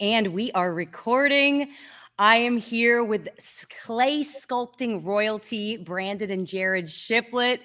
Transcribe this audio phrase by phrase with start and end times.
[0.00, 1.72] And we are recording.
[2.20, 3.28] I am here with
[3.82, 7.62] clay sculpting royalty, Brandon and Jarrod Shiflett.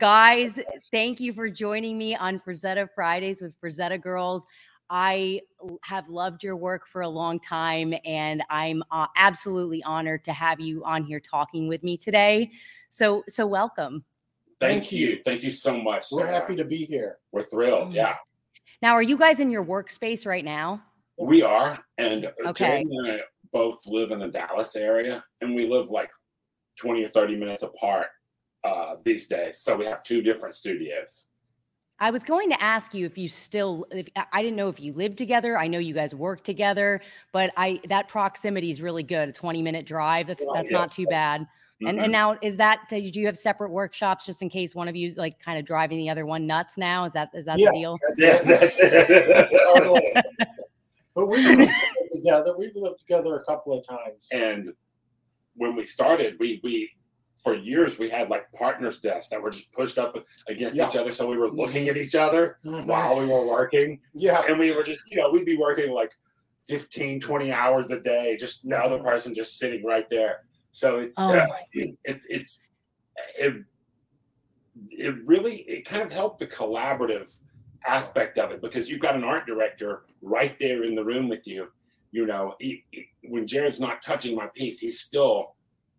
[0.00, 0.58] Guys,
[0.90, 4.46] thank you for joining me on Frazetta Fridays with Frazetta Girls.
[4.88, 5.42] I
[5.82, 10.58] have loved your work for a long time, and I'm uh, absolutely honored to have
[10.60, 12.52] you on here talking with me today.
[12.88, 14.02] So, so welcome.
[14.58, 15.08] Thank, Thank you.
[15.08, 15.20] you.
[15.26, 16.06] Thank you so much.
[16.10, 16.40] We're Sara.
[16.40, 17.18] happy to be here.
[17.32, 17.92] We're thrilled.
[17.92, 18.14] Yeah.
[18.80, 20.82] Now, are you guys in your workspace right now?
[21.18, 22.82] We are, and okay.
[22.82, 23.20] and I
[23.52, 26.10] both live in the Dallas area, and we live like
[26.78, 28.08] twenty or thirty minutes apart
[28.64, 29.60] uh, these days.
[29.60, 31.26] So we have two different studios.
[31.98, 34.92] I was going to ask you if you still if I didn't know if you
[34.92, 35.56] lived together.
[35.56, 37.00] I know you guys work together,
[37.32, 39.30] but I that proximity is really good.
[39.30, 40.26] A 20 minute drive.
[40.26, 40.78] That's that's yeah.
[40.78, 41.40] not too bad.
[41.42, 41.86] Mm-hmm.
[41.86, 42.12] And and mm-hmm.
[42.12, 45.16] now is that do you have separate workshops just in case one of you is
[45.16, 47.06] like kind of driving the other one nuts now?
[47.06, 47.70] Is that is that yeah.
[47.70, 47.98] the deal?
[51.16, 51.22] Yeah.
[51.22, 51.72] But we lived
[52.12, 52.54] together.
[52.56, 54.28] We've lived together a couple of times.
[54.32, 54.72] And
[55.54, 56.90] when we started, we we
[57.42, 60.16] for years we had like partners desks that were just pushed up
[60.48, 60.88] against yeah.
[60.88, 61.12] each other.
[61.12, 62.88] So we were looking at each other mm-hmm.
[62.88, 64.00] while we were working.
[64.14, 64.42] Yeah.
[64.48, 66.10] And we were just, you know, we'd be working like
[66.68, 70.40] 15, 20 hours a day, just the other person just sitting right there.
[70.72, 71.46] So it's oh uh,
[72.04, 72.62] it's it's
[73.38, 73.54] it
[74.90, 77.40] it really it kind of helped the collaborative
[77.86, 81.46] aspect of it because you've got an art director right there in the room with
[81.46, 81.68] you.
[82.12, 85.54] You know, he, he, when Jarrod's not touching my piece, he's still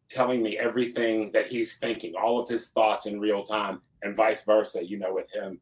[0.10, 4.44] telling me everything that he's thinking, all of his thoughts in real time, and vice
[4.44, 4.84] versa.
[4.84, 5.60] You know, with him.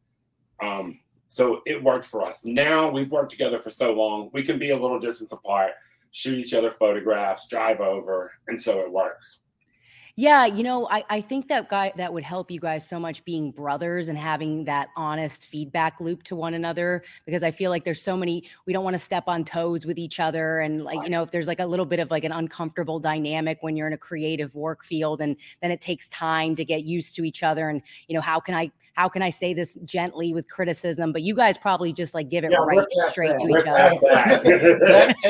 [0.62, 2.46] Um, so it worked for us.
[2.46, 5.72] Now we've worked together for so long, we can be a little distance apart,
[6.12, 9.40] shoot each other photographs, drive over, and so it works.
[10.18, 13.26] Yeah, you know, I, I think that guy that would help you guys so much
[13.26, 17.84] being brothers and having that honest feedback loop to one another because I feel like
[17.84, 21.04] there's so many we don't want to step on toes with each other and like
[21.04, 23.88] you know if there's like a little bit of like an uncomfortable dynamic when you're
[23.88, 27.44] in a creative work field and then it takes time to get used to each
[27.44, 31.12] other and you know how can I how can I say this gently with criticism
[31.12, 33.40] but you guys probably just like give it yeah, right straight that.
[33.42, 35.26] to each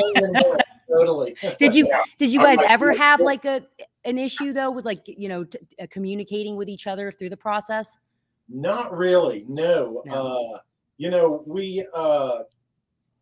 [0.46, 0.64] other.
[0.88, 1.36] totally.
[1.58, 3.62] Did you did you guys ever have like a
[4.06, 7.36] an issue though with like you know t- uh, communicating with each other through the
[7.36, 7.98] process?
[8.48, 9.44] Not really.
[9.48, 10.02] No.
[10.06, 10.14] no.
[10.14, 10.58] Uh,
[10.98, 12.42] you know, we uh,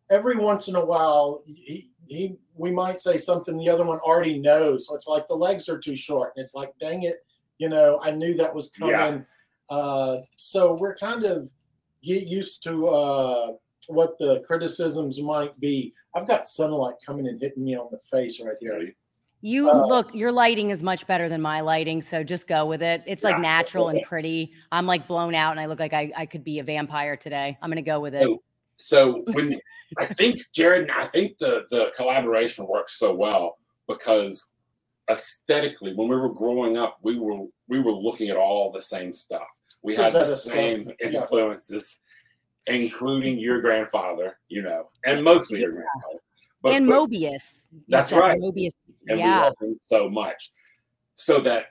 [0.09, 4.39] every once in a while he, he we might say something the other one already
[4.39, 4.87] knows.
[4.87, 7.25] So it's like the legs are too short, and it's like, dang it,
[7.57, 9.25] you know, I knew that was coming.
[9.69, 9.75] Yeah.
[9.75, 11.49] Uh, so we're kind of
[12.03, 13.51] get used to uh,
[13.87, 15.93] what the criticisms might be.
[16.15, 18.93] I've got sunlight coming and hitting me on the face right here.
[19.45, 22.81] You uh, look, your lighting is much better than my lighting, so just go with
[22.81, 23.03] it.
[23.05, 24.53] It's like natural and pretty.
[24.71, 27.55] I'm like blown out, and I look like I, I could be a vampire today.
[27.61, 28.23] I'm gonna go with it.
[28.23, 28.41] So,
[28.77, 29.59] so when
[29.99, 34.43] I think Jarrod, I think the the collaboration works so well because
[35.11, 39.13] aesthetically, when we were growing up, we were we were looking at all the same
[39.13, 39.59] stuff.
[39.83, 41.99] We had the same influences,
[42.67, 42.73] yeah.
[42.73, 45.65] including your grandfather, you know, and mostly yeah.
[45.65, 46.19] your grandfather.
[46.63, 47.67] But, and but, Moebius.
[47.87, 48.41] That's right.
[48.41, 48.71] Moebius
[49.07, 49.25] and yeah.
[49.25, 50.51] we love him so much.
[51.15, 51.67] So that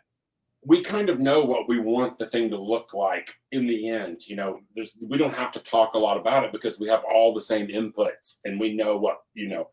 [0.66, 4.26] we kind of know what we want the thing to look like in the end.
[4.26, 7.04] You know, there's we don't have to talk a lot about it because we have
[7.04, 9.68] all the same inputs and we know what, you know,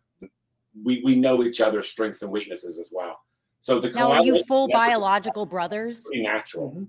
[0.84, 3.20] we, we know each other's strengths and weaknesses as well.
[3.60, 6.06] So the now are you full biological brothers?
[6.06, 6.72] Pretty natural.
[6.72, 6.84] Mm-hmm.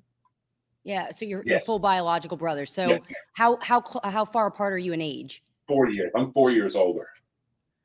[0.85, 1.51] Yeah, so you're, yes.
[1.51, 2.73] you're full biological brothers.
[2.73, 3.01] So yes.
[3.35, 5.45] how how how far apart are you in age?
[5.69, 6.11] Four years.
[6.17, 7.09] I'm four years older.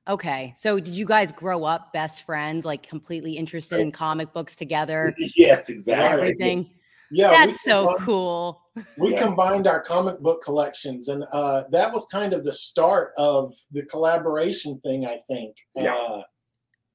[0.08, 0.54] Okay.
[0.56, 5.14] So did you guys grow up best friends, like completely interested in comic books together?
[5.36, 6.30] Yes, exactly.
[6.30, 6.70] Everything.
[7.12, 7.30] Yeah.
[7.30, 8.62] That's so cool.
[9.00, 9.24] We yeah.
[9.24, 13.82] combined our comic book collections, and uh, that was kind of the start of the
[13.82, 15.58] collaboration thing, I think.
[15.76, 15.96] Yeah.
[15.96, 16.22] Uh,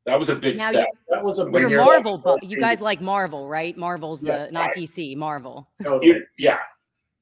[0.06, 0.87] that was a big now step.
[1.09, 3.77] That was a big You're Marvel, but you guys like Marvel, right?
[3.77, 4.77] Marvel's the not right.
[4.77, 5.69] DC, Marvel.
[5.84, 6.01] Oh
[6.39, 6.59] yeah.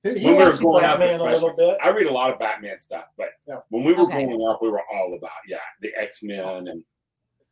[0.02, 3.28] He, he when we were growing up, I read a lot of Batman stuff, but
[3.46, 3.56] yeah.
[3.68, 4.24] when we were okay.
[4.24, 6.82] growing up, we were all about yeah, the X Men and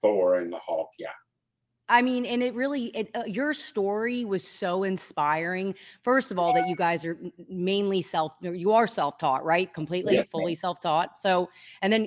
[0.00, 0.91] Thor and the Hulk.
[0.99, 1.09] Yeah.
[1.91, 5.75] I mean, and it really, it, uh, your story was so inspiring.
[6.03, 7.17] First of all, that you guys are
[7.49, 9.73] mainly self, you are self taught, right?
[9.73, 11.19] Completely, yes, fully self taught.
[11.19, 11.49] So,
[11.81, 12.06] and then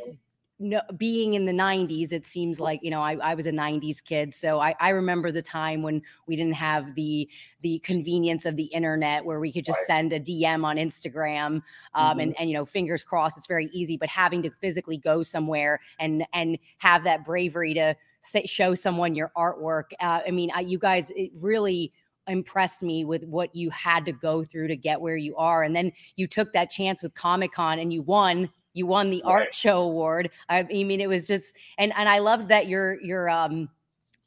[0.62, 4.04] no, being in the 90s, it seems like, you know, I, I was a 90s
[4.04, 4.34] kid.
[4.34, 7.28] So I, I, remember the time when we didn't have the
[7.62, 9.88] the convenience of the internet where we could just right.
[9.88, 11.46] send a DM on Instagram.
[11.48, 11.64] Um,
[11.96, 12.20] mm-hmm.
[12.20, 15.80] and, and, you know, fingers crossed, it's very easy, but having to physically go somewhere
[16.00, 19.94] and and have that bravery to say, show someone your artwork.
[20.00, 21.92] Uh, I mean, I, you guys, it really
[22.28, 25.64] impressed me with what you had to go through to get where you are.
[25.64, 29.22] And then you took that chance with Comic Con and you won You won the
[29.26, 29.32] right.
[29.32, 30.30] art show award.
[30.50, 33.70] I mean, it was just and and I loved that your your um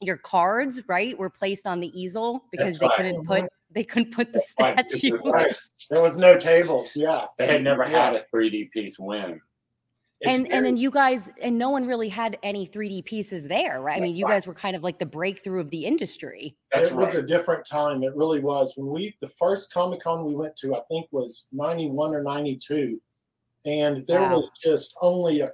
[0.01, 2.97] your cards right were placed on the easel because That's they right.
[2.97, 5.19] couldn't put they couldn't put the statue.
[5.25, 5.55] Right.
[5.91, 6.97] There was no tables.
[6.97, 8.13] Yeah, they had never yeah.
[8.13, 9.41] had a 3D piece win.
[10.21, 13.49] It's and very- and then you guys and no one really had any 3D pieces
[13.49, 13.97] there, right?
[13.97, 16.57] I mean, you guys were kind of like the breakthrough of the industry.
[16.73, 17.01] That's it right.
[17.01, 18.03] was a different time.
[18.03, 18.75] It really was.
[18.77, 23.01] When we the first Comic Con we went to, I think was 91 or 92.
[23.65, 24.41] And there wow.
[24.41, 25.51] was just only a,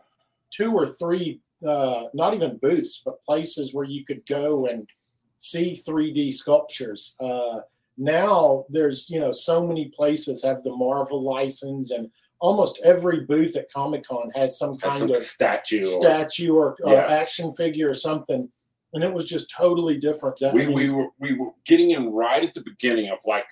[0.51, 4.89] two or three uh, not even booths, but places where you could go and
[5.37, 7.17] see 3D sculptures.
[7.21, 7.61] Uh,
[7.99, 12.11] now there's you know so many places have the Marvel license, and
[12.41, 16.93] almost every booth at Comic Con has some kind some of statue, statue or, or,
[16.93, 17.01] yeah.
[17.01, 18.49] or, action figure or something.
[18.93, 20.39] And it was just totally different.
[20.41, 23.47] That, we, mean, we were we were getting in right at the beginning of like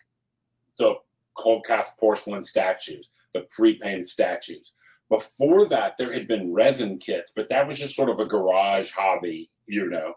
[0.78, 0.94] the
[1.36, 4.74] cold cast porcelain statues, the pre-painted statues.
[5.10, 8.90] Before that, there had been resin kits, but that was just sort of a garage
[8.92, 10.12] hobby, you know.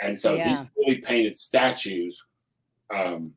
[0.00, 0.56] And so yeah.
[0.56, 2.24] these fully painted statues
[2.94, 3.32] um,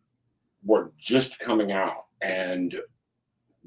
[0.63, 2.73] were just coming out, and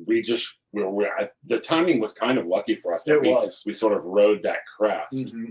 [0.07, 1.07] we just we were, we,
[1.45, 3.07] the timing was kind of lucky for us.
[3.07, 3.62] It we, was.
[3.67, 5.17] We sort of rode that crest.
[5.17, 5.51] Mm-hmm.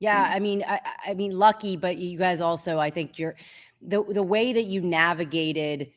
[0.00, 3.36] Yeah, I mean, I, I mean, lucky, but you guys also, I think you're
[3.80, 5.92] the the way that you navigated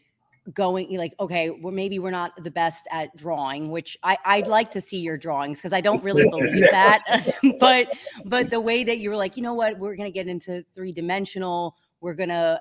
[0.54, 4.70] going like okay well maybe we're not the best at drawing which i i'd like
[4.70, 7.02] to see your drawings because i don't really believe that.
[7.60, 7.94] But
[8.26, 9.78] but the way that you were like you know what?
[9.78, 12.60] We're gonna get into three dimensional we're gonna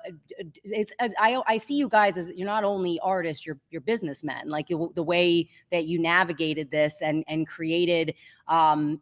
[0.63, 4.47] it's i i see you guys as you're not only artists you're you're businessmen.
[4.47, 8.13] Like the way that you navigated this and and created
[8.47, 9.01] um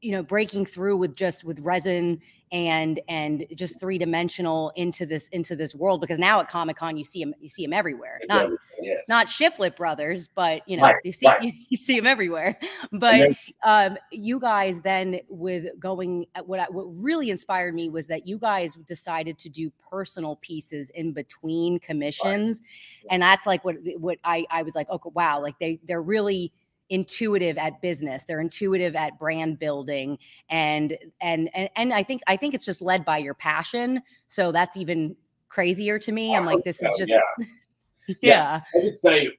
[0.00, 2.20] you know breaking through with just with resin
[2.52, 6.96] and and just three dimensional into this into this world because now at Comic Con
[6.96, 8.48] you see him you see him everywhere it's not
[8.80, 8.98] yes.
[9.08, 11.42] not Shiflett brothers but you know right, you see right.
[11.42, 12.56] you, you, see him everywhere
[12.92, 18.06] but then, um you guys then with going uh, what what really inspired me was
[18.06, 23.08] that you guys decided to do personal pieces in between commissions right.
[23.10, 26.52] and that's like what what I I was like okay wow like they they're really
[26.88, 30.16] intuitive at business they're intuitive at brand building
[30.50, 34.52] and and and, and i think i think it's just led by your passion so
[34.52, 35.16] that's even
[35.48, 37.18] crazier to me i'm like this is just yeah,
[38.06, 38.14] yeah.
[38.20, 38.60] yeah.
[38.74, 39.30] i would say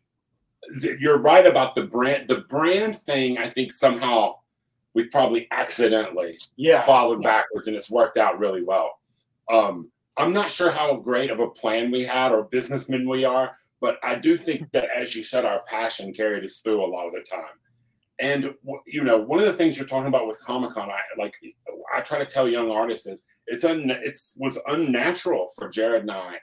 [0.99, 4.35] you're right about the brand the brand thing i think somehow
[4.93, 7.29] we probably accidentally yeah followed yeah.
[7.29, 8.99] backwards and it's worked out really well
[9.49, 13.57] um i'm not sure how great of a plan we had or businessmen we are
[13.79, 17.07] but I do think that, as you said, our passion carried us through a lot
[17.07, 17.55] of the time.
[18.19, 18.53] And
[18.87, 21.35] you know, one of the things you're talking about with Comic Con, I like,
[21.95, 26.11] I try to tell young artists is it's un, it's was unnatural for Jarrod and
[26.11, 26.35] I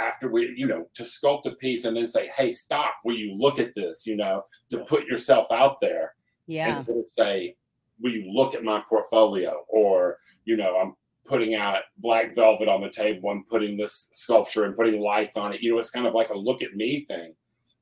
[0.00, 2.94] after we, you know, to sculpt a piece and then say, "Hey, stop!
[3.04, 6.14] Will you look at this?" You know, to put yourself out there.
[6.46, 6.82] Yeah.
[6.88, 7.56] And say,
[8.00, 10.94] "Will you look at my portfolio?" Or you know, I'm
[11.28, 15.52] putting out black velvet on the table and putting this sculpture and putting lights on
[15.52, 15.62] it.
[15.62, 17.34] You know, it's kind of like a look at me thing,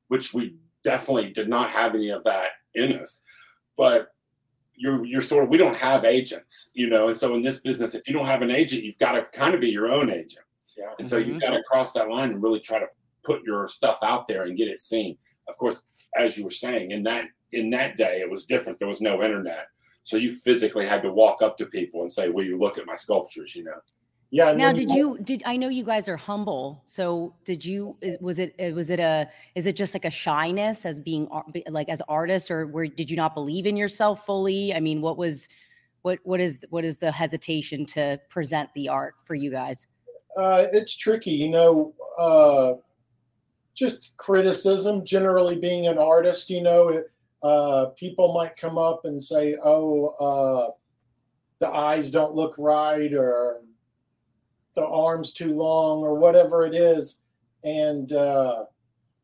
[0.09, 3.23] which we definitely did not have any of that in us.
[3.77, 4.09] But
[4.75, 7.95] you're you're sort of we don't have agents, you know, and so in this business,
[7.95, 10.45] if you don't have an agent, you've got to kind of be your own agent.
[10.77, 10.93] Yeah.
[10.99, 11.31] And so mm-hmm.
[11.31, 12.85] you've got to cross that line and really try to
[13.23, 15.17] put your stuff out there and get it seen.
[15.49, 15.83] Of course,
[16.15, 18.77] as you were saying, in that in that day it was different.
[18.79, 19.67] There was no internet.
[20.07, 22.85] So you physically had to walk up to people and say, "Will you look at
[22.85, 23.81] my sculptures?" You know.
[24.29, 24.53] Yeah.
[24.53, 26.81] Now, did you did I know you guys are humble?
[26.85, 27.97] So did you?
[28.21, 31.27] Was it was it a is it just like a shyness as being
[31.67, 34.73] like as artists, or where did you not believe in yourself fully?
[34.73, 35.49] I mean, what was
[36.03, 39.89] what what is what is the hesitation to present the art for you guys?
[40.39, 41.93] Uh, it's tricky, you know.
[42.17, 42.79] Uh,
[43.75, 45.03] just criticism.
[45.03, 47.11] Generally, being an artist, you know, it,
[47.43, 50.71] uh, people might come up and say, "Oh, uh,
[51.59, 53.61] the eyes don't look right," or
[54.75, 57.21] "the arms too long," or whatever it is.
[57.63, 58.65] And uh,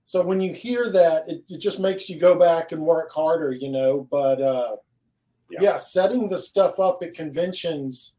[0.04, 3.52] so when you hear that, it, it, just makes you go back and work harder,
[3.52, 4.08] you know.
[4.12, 4.76] But uh,
[5.50, 5.62] yeah.
[5.62, 8.16] yeah, setting the stuff up at conventions,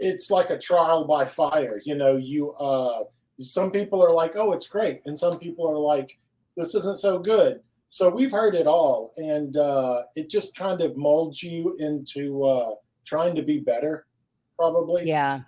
[0.00, 1.80] it's like a trial by fire.
[1.84, 3.04] You know, you uh,
[3.38, 6.18] some people are like, "Oh, it's great," and some people are like,
[6.56, 10.96] "This isn't so good." So we've heard it all and uh, it just kind of
[10.96, 12.70] molds you into uh,
[13.04, 14.06] trying to be better
[14.56, 15.06] probably.
[15.06, 15.40] Yeah.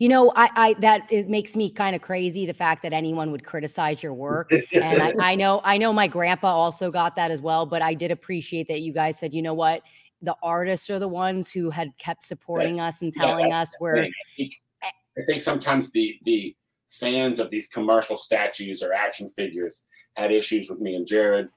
[0.00, 3.30] You know i, I that is, makes me kind of crazy the fact that anyone
[3.30, 4.50] would criticize your work.
[4.72, 7.94] And I, I know i know my grandpa also got that as well but i
[7.94, 9.82] did appreciate that you guys said you know what?
[10.22, 13.72] The artists are the ones who had kept supporting that's, us and telling yeah, us
[13.78, 16.56] where I think, I think sometimes the the
[16.88, 19.84] fans of these commercial statues or action figures
[20.16, 21.48] had issues with me and Jarrod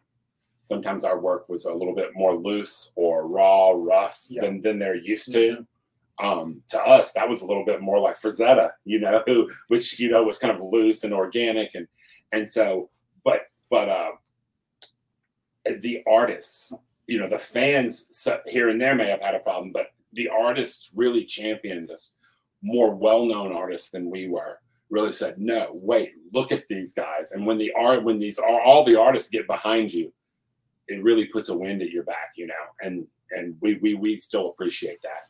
[0.72, 4.42] sometimes our work was a little bit more loose or raw, rough yeah.
[4.42, 5.52] than than they're used to.
[5.52, 5.62] Mm-hmm
[6.22, 9.24] um, to us, that was a little bit more like Frazetta, you know,
[9.68, 11.88] which you know was kind of loose and organic, and
[12.32, 12.90] and so,
[13.24, 14.12] but but uh,
[15.80, 16.74] the artists,
[17.08, 20.92] you know, the fans here and there may have had a problem, but the artists
[20.94, 22.16] really championed us.
[22.62, 24.60] More well-known artists than we were
[24.92, 28.62] really said, "No, wait, look at these guys." And when the art, when these are
[28.62, 30.14] all the artists get behind you,
[30.92, 32.54] it really puts a wind at your back, you know.
[32.82, 35.28] And and we we we still appreciate that.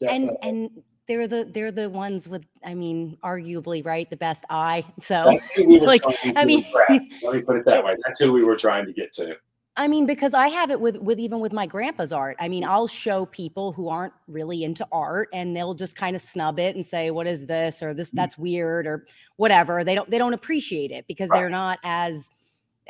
[0.00, 0.38] Definitely.
[0.42, 4.84] And and they're the they're the ones with I mean arguably right the best eye.
[5.00, 6.02] So we it's like
[6.36, 6.64] I mean
[7.22, 7.96] let me put it that way.
[8.04, 9.36] That's who we were trying to get to.
[9.78, 12.36] I mean, because I have it with with even with my grandpa's art.
[12.40, 16.22] I mean, I'll show people who aren't really into art and they'll just kind of
[16.22, 17.82] snub it and say, What is this?
[17.82, 18.14] or this mm.
[18.14, 19.06] that's weird or
[19.36, 19.84] whatever.
[19.84, 21.40] They don't they don't appreciate it because right.
[21.40, 22.30] they're not as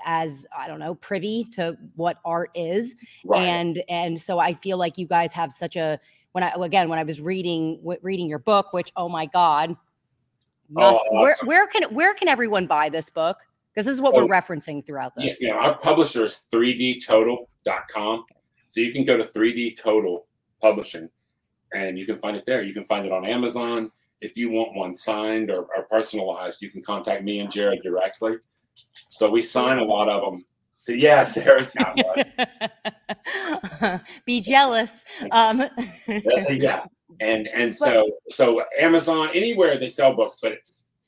[0.04, 2.94] as I don't know, privy to what art is.
[3.24, 3.42] Right.
[3.42, 5.98] And and so I feel like you guys have such a
[6.32, 9.76] when I again when I was reading reading your book, which oh my god, oh,
[10.70, 13.38] must, oh, where where can where can everyone buy this book?
[13.72, 15.38] Because this is what oh, we're referencing throughout this.
[15.40, 18.24] Yeah, our publisher is 3dtotal.com.
[18.64, 20.26] So you can go to 3D Total
[20.62, 21.10] Publishing
[21.74, 22.62] and you can find it there.
[22.62, 23.92] You can find it on Amazon.
[24.20, 28.36] If you want one signed or, or personalized, you can contact me and Jarrod directly.
[29.10, 30.44] So we sign a lot of them
[30.86, 31.98] so yeah, Sara's got
[33.80, 34.00] one.
[34.24, 35.04] Be jealous.
[35.32, 35.64] Um.
[36.06, 36.84] yeah,
[37.20, 40.58] and and so so Amazon, anywhere they sell books, but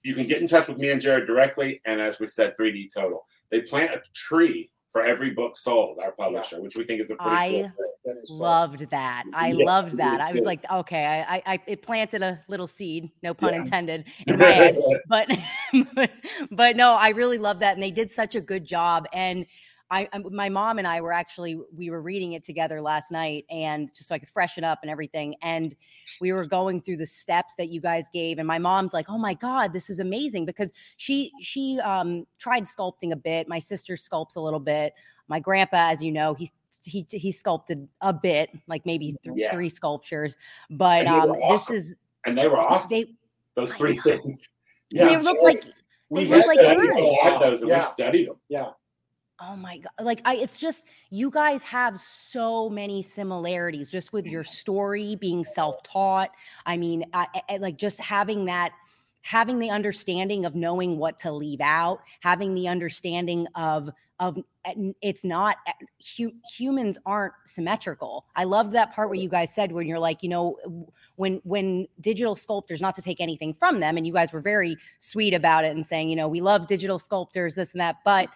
[0.02, 1.80] you can get in touch with me and Jarrod directly.
[1.86, 6.12] And as we said, 3D Total, they plant a tree for every book sold, our
[6.12, 6.62] publisher, yeah.
[6.62, 7.88] which we think is a pretty I cool
[8.30, 9.24] loved that.
[9.34, 10.20] I yeah, loved that.
[10.20, 13.60] I was like, okay, I, I, I, it planted a little seed, no pun yeah.
[13.60, 14.78] intended, in my head.
[15.08, 15.30] but,
[15.94, 16.10] but,
[16.50, 19.06] but no, I really love that, and they did such a good job.
[19.12, 19.46] And
[19.90, 23.46] I, I, my mom and I were actually we were reading it together last night,
[23.50, 25.34] and just so I could freshen up and everything.
[25.42, 25.74] And
[26.20, 29.18] we were going through the steps that you guys gave, and my mom's like, "Oh
[29.18, 33.48] my god, this is amazing!" Because she she um, tried sculpting a bit.
[33.48, 34.92] My sister sculpts a little bit.
[35.28, 36.50] My grandpa, as you know, he
[36.84, 39.52] he he sculpted a bit, like maybe th- yeah.
[39.52, 40.36] three sculptures.
[40.70, 41.48] But um, awesome.
[41.48, 42.90] this is and they were awesome.
[42.90, 43.06] They,
[43.54, 44.40] those three things.
[44.90, 45.64] Yeah, they look like
[46.10, 47.76] we look like those, and yeah.
[47.78, 48.36] we studied them.
[48.48, 48.70] Yeah.
[49.40, 49.92] Oh my god.
[50.00, 54.50] Like I it's just you guys have so many similarities just with your mm-hmm.
[54.50, 56.30] story being self-taught.
[56.66, 58.72] I mean, I, I, like just having that
[59.22, 63.90] having the understanding of knowing what to leave out, having the understanding of
[64.20, 65.72] of eh, it's not eh,
[66.16, 68.26] hu- humans aren't symmetrical.
[68.34, 70.56] I love that part where you guys said when you're like, you know,
[71.14, 74.76] when when digital sculptors, not to take anything from them, and you guys were very
[74.98, 78.28] sweet about it and saying, you know, we love digital sculptors, this and that, but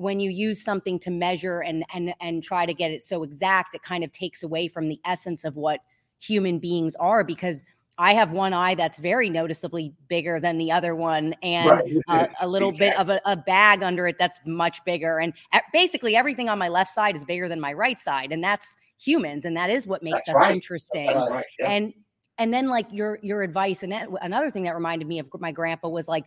[0.00, 3.74] when you use something to measure and and and try to get it so exact
[3.74, 5.80] it kind of takes away from the essence of what
[6.18, 7.64] human beings are because
[7.98, 11.96] I have one eye that's very noticeably bigger than the other one, and right.
[12.08, 12.88] uh, a little exactly.
[12.88, 15.18] bit of a, a, bag under it that's much bigger.
[15.18, 15.34] And
[15.74, 19.44] basically, everything on my left side is bigger than my right side, and that's humans,
[19.44, 20.50] and that is what makes that's us right.
[20.50, 21.08] interesting.
[21.08, 21.44] Right.
[21.58, 21.70] Yeah.
[21.70, 21.92] And
[22.38, 25.52] and then like your your advice, and that, another thing that reminded me of my
[25.52, 26.24] grandpa was like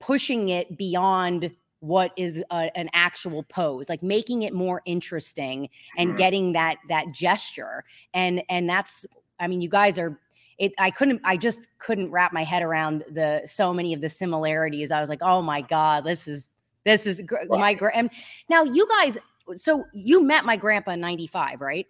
[0.00, 1.52] pushing it beyond
[1.86, 6.18] what is a, an actual pose like making it more interesting and mm-hmm.
[6.18, 7.84] getting that that gesture.
[8.14, 9.06] And and that's
[9.38, 10.18] i mean you guys are
[10.58, 14.08] it i couldn't i just couldn't wrap my head around the so many of the
[14.08, 14.90] similarities.
[14.90, 16.48] I was like oh my god this is
[16.84, 17.58] this is gr- wow.
[17.58, 18.10] my and
[18.48, 19.18] now you guys
[19.54, 21.86] so you met my grandpa in 95 right?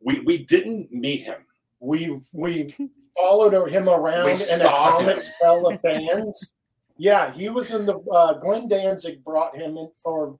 [0.00, 1.40] We we didn't meet him.
[1.80, 2.68] We we
[3.16, 6.54] followed him around in a comics spell of fans
[6.96, 10.36] yeah, he was in the uh, Glenn Danzig brought him in for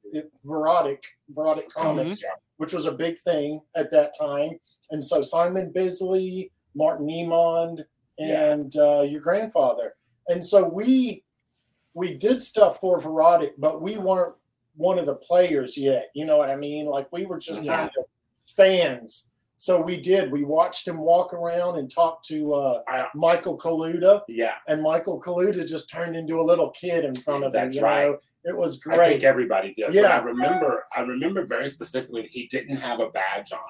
[0.46, 2.34] Verotik Verotik Comics, mm-hmm.
[2.58, 4.58] which was a big thing at that time.
[4.90, 7.84] And so Simon Bisley, Martin Emond,
[8.18, 8.82] and yeah.
[8.82, 9.94] uh, your grandfather.
[10.28, 11.24] And so we
[11.94, 14.36] we did stuff for Verotik, but we weren't
[14.76, 16.10] one of the players yet.
[16.14, 16.86] You know what I mean?
[16.86, 17.76] Like we were just yeah.
[17.76, 18.04] kind of
[18.56, 20.30] fans so we did.
[20.32, 22.82] We watched him walk around and talk to uh,
[23.14, 24.22] Michael Kaluta.
[24.28, 24.54] Yeah.
[24.68, 27.84] And Michael Kaluta just turned into a little kid in front of That's him.
[27.84, 28.10] right.
[28.10, 28.18] Know?
[28.44, 29.00] It was great.
[29.00, 29.94] I think everybody did.
[29.94, 30.18] Yeah.
[30.18, 30.84] I remember.
[30.94, 33.60] I remember very specifically that he didn't have a badge on,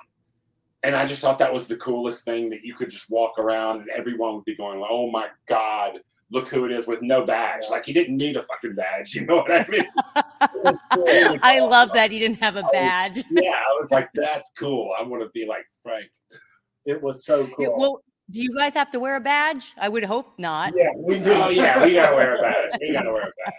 [0.82, 3.82] and I just thought that was the coolest thing that you could just walk around
[3.82, 6.00] and everyone would be going, "Oh my god."
[6.34, 7.62] Look who it is with no badge.
[7.70, 9.14] Like he didn't need a fucking badge.
[9.14, 11.38] You know what I mean?
[11.42, 13.16] I love that he didn't have a badge.
[13.16, 14.92] Was, yeah, I was like, that's cool.
[14.98, 16.10] I want to be like Frank.
[16.84, 17.78] It was so cool.
[17.78, 19.72] Well, do you guys have to wear a badge?
[19.78, 20.74] I would hope not.
[20.76, 21.32] Yeah, we do.
[21.32, 22.72] Oh yeah, we gotta wear a badge.
[22.80, 23.54] We gotta wear a badge.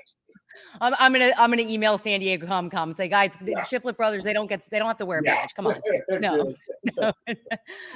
[0.82, 3.60] I'm, I'm, gonna I'm gonna email San Diego Comic Con and say, guys, yeah.
[3.60, 5.36] the Shiflett brothers, they don't get they don't have to wear a yeah.
[5.36, 5.54] badge.
[5.56, 5.82] Come on.
[6.20, 6.54] No.
[6.98, 7.14] no.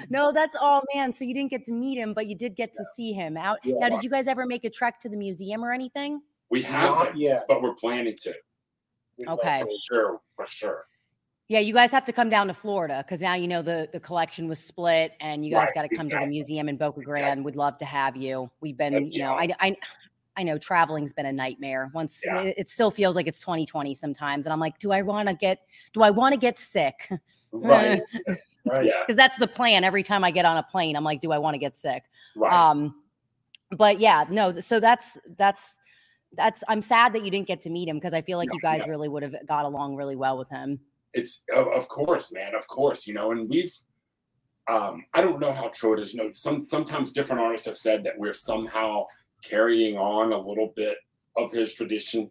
[0.10, 1.12] no, that's all, man.
[1.12, 3.60] So you didn't get to meet him, but you did get to see him out.
[3.64, 3.76] Yeah.
[3.80, 6.22] Now, did you guys ever make a trek to the museum or anything?
[6.50, 8.34] We haven't yet, but we're planning to.
[9.28, 9.62] Okay.
[9.62, 10.86] For sure, for sure.
[11.50, 14.00] Yeah, you guys have to come down to Florida because now you know the the
[14.00, 16.20] collection was split, and you guys right, got to come exactly.
[16.20, 17.26] to the museum in Boca Grande.
[17.26, 17.44] Exactly.
[17.44, 18.52] Would love to have you.
[18.62, 19.76] We've been, you know, I, I
[20.40, 21.92] I know traveling's been a nightmare.
[21.94, 22.42] Once yeah.
[22.42, 25.36] it, it, still feels like it's 2020 sometimes, and I'm like, do I want to
[25.36, 25.60] get
[25.94, 27.10] do I want to get sick?
[27.52, 28.00] Right,
[28.68, 28.92] right.
[29.02, 29.84] Because that's the plan.
[29.84, 32.04] Every time I get on a plane, I'm like, do I want to get sick?
[32.36, 32.54] Right.
[32.54, 32.94] Um,
[33.72, 34.60] but yeah, no.
[34.60, 35.76] So that's that's
[36.34, 36.64] that's.
[36.68, 38.60] I'm sad that you didn't get to meet him because I feel like no, you
[38.62, 38.92] guys no.
[38.92, 40.80] really would have got along really well with him
[41.14, 43.74] it's of, of course, man, of course, you know, and we've
[44.68, 46.14] um, I don't know how true it is.
[46.14, 49.06] You know, some sometimes different artists have said that we're somehow
[49.42, 50.98] carrying on a little bit
[51.38, 52.30] of his tradition.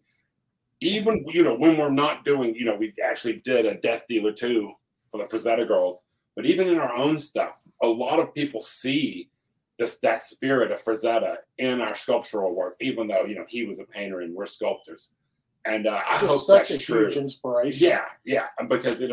[0.80, 4.32] Even you know, when we're not doing, you know, we actually did a Death Dealer
[4.32, 4.72] too
[5.08, 6.04] for the Frazetta girls.
[6.36, 9.28] But even in our own stuff, a lot of people see
[9.78, 13.80] this that spirit of Frazetta in our sculptural work, even though you know he was
[13.80, 15.12] a painter and we're sculptors.
[15.64, 17.02] And uh, I hope such that's a true.
[17.02, 17.88] huge inspiration.
[17.88, 19.10] Yeah, yeah, because it.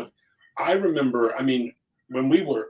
[0.58, 1.34] I remember.
[1.36, 1.72] I mean,
[2.08, 2.68] when we were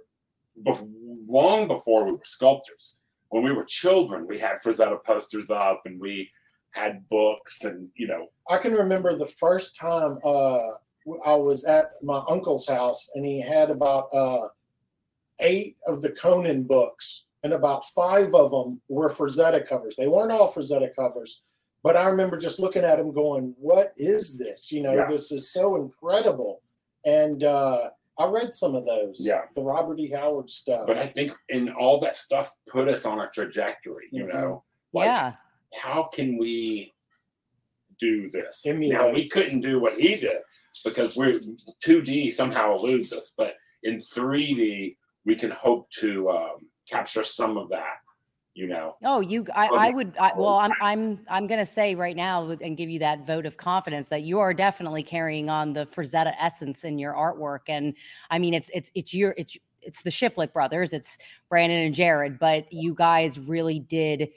[1.29, 2.96] long before we were sculptors,
[3.31, 6.31] when we were children, we had Frazetta posters up, and we
[6.71, 8.29] had books, and you know.
[8.49, 10.59] I can remember the first time uh,
[11.25, 14.49] I was at my uncle's house, and he had about uh,
[15.41, 19.97] eight of the Conan books, and about five of them were Frazetta covers.
[19.97, 21.43] They weren't all Frazetta covers,
[21.83, 24.71] but I remember just looking at him going, What is this?
[24.73, 25.11] You know, yeah.
[25.11, 26.63] this is so incredible.
[27.05, 29.19] And uh, I read some of those.
[29.21, 29.43] Yeah.
[29.55, 30.11] The Robert E.
[30.11, 30.87] Howard stuff.
[30.87, 34.37] But I think in all that stuff put us on a trajectory, you mm-hmm.
[34.37, 34.65] know?
[34.93, 35.33] Like, yeah.
[35.75, 36.95] How can we
[37.99, 38.65] do this?
[38.65, 38.99] Emulate.
[38.99, 40.39] Now, we couldn't do what he did
[40.85, 41.41] because we're
[41.85, 43.35] 2D somehow eludes us.
[43.37, 46.57] But in 3D, we can hope to um,
[46.89, 47.97] capture some of that
[48.57, 48.97] you know.
[49.05, 52.49] Oh, you, I, I would, I, well, I'm, I'm, I'm going to say right now
[52.49, 56.35] and give you that vote of confidence that you are definitely carrying on the Frazetta
[56.41, 57.69] essence in your artwork.
[57.69, 57.95] And
[58.31, 61.19] I mean, it's, it's, it's your, it's, it's the Shiflett brothers, it's
[61.51, 64.31] Brandon and Jarrod, but you guys really did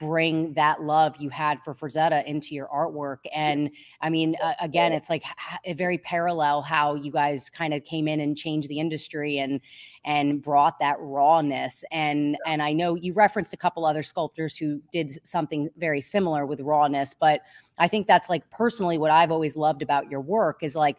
[0.00, 3.18] bring that love you had for Frazetta into your artwork.
[3.34, 5.24] And I mean, uh, again, it's like
[5.64, 9.60] a very parallel how you guys kind of came in and changed the industry and
[10.04, 11.84] and brought that rawness.
[11.90, 16.44] And and I know you referenced a couple other sculptors who did something very similar
[16.44, 17.42] with rawness, but
[17.78, 20.98] I think that's like personally what I've always loved about your work is like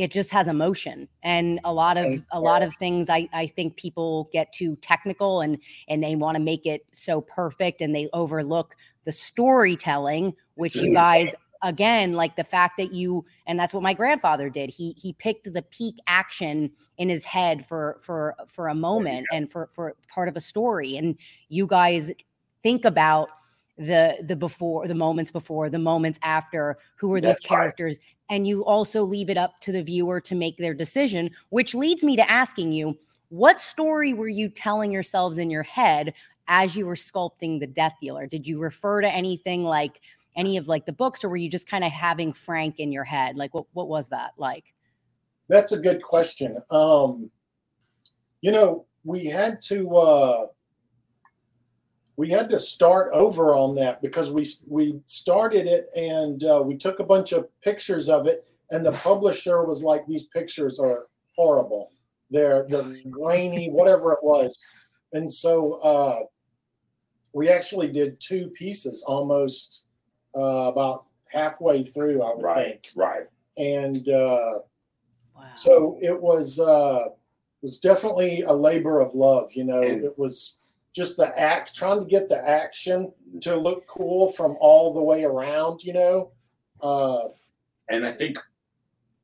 [0.00, 1.08] it just has emotion.
[1.22, 5.42] And a lot of a lot of things I, I think people get too technical
[5.42, 5.58] and
[5.88, 10.94] and they want to make it so perfect and they overlook the storytelling which you
[10.94, 14.70] guys again like the fact that you and that's what my grandfather did.
[14.70, 19.50] He he picked the peak action in his head for for for a moment and
[19.50, 20.96] for for part of a story.
[20.96, 21.18] And
[21.50, 22.10] you guys
[22.62, 23.28] think about
[23.76, 28.19] the the before the moments before the moments after who are these That's characters right.
[28.30, 32.02] And you also leave it up to the viewer to make their decision which leads
[32.02, 32.96] me to asking you
[33.30, 36.12] what story were you telling yourselves in your head
[36.48, 38.26] as you were sculpting the death dealer?
[38.26, 40.00] Did you refer to anything like
[40.36, 43.04] any of like the books or were you just kind of having frank in your
[43.04, 43.36] head?
[43.36, 44.74] Like what, what was that like?
[45.48, 46.58] That's a good question.
[46.70, 47.30] Um
[48.40, 50.46] you know we had to uh
[52.20, 56.76] we had to start over on that because we we started it and uh, we
[56.76, 61.06] took a bunch of pictures of it and the publisher was like these pictures are
[61.34, 61.90] horrible.
[62.30, 64.58] They're the grainy whatever it was.
[65.14, 66.18] And so uh,
[67.32, 69.84] we actually did two pieces almost
[70.36, 72.90] uh, about halfway through i would right, think.
[72.96, 73.26] right.
[73.56, 74.58] And uh,
[75.34, 75.54] wow.
[75.54, 80.18] so it was uh, it was definitely a labor of love you know and, it
[80.18, 80.58] was
[80.94, 85.24] just the act, trying to get the action to look cool from all the way
[85.24, 86.30] around, you know.
[86.82, 87.28] Uh,
[87.88, 88.38] and I think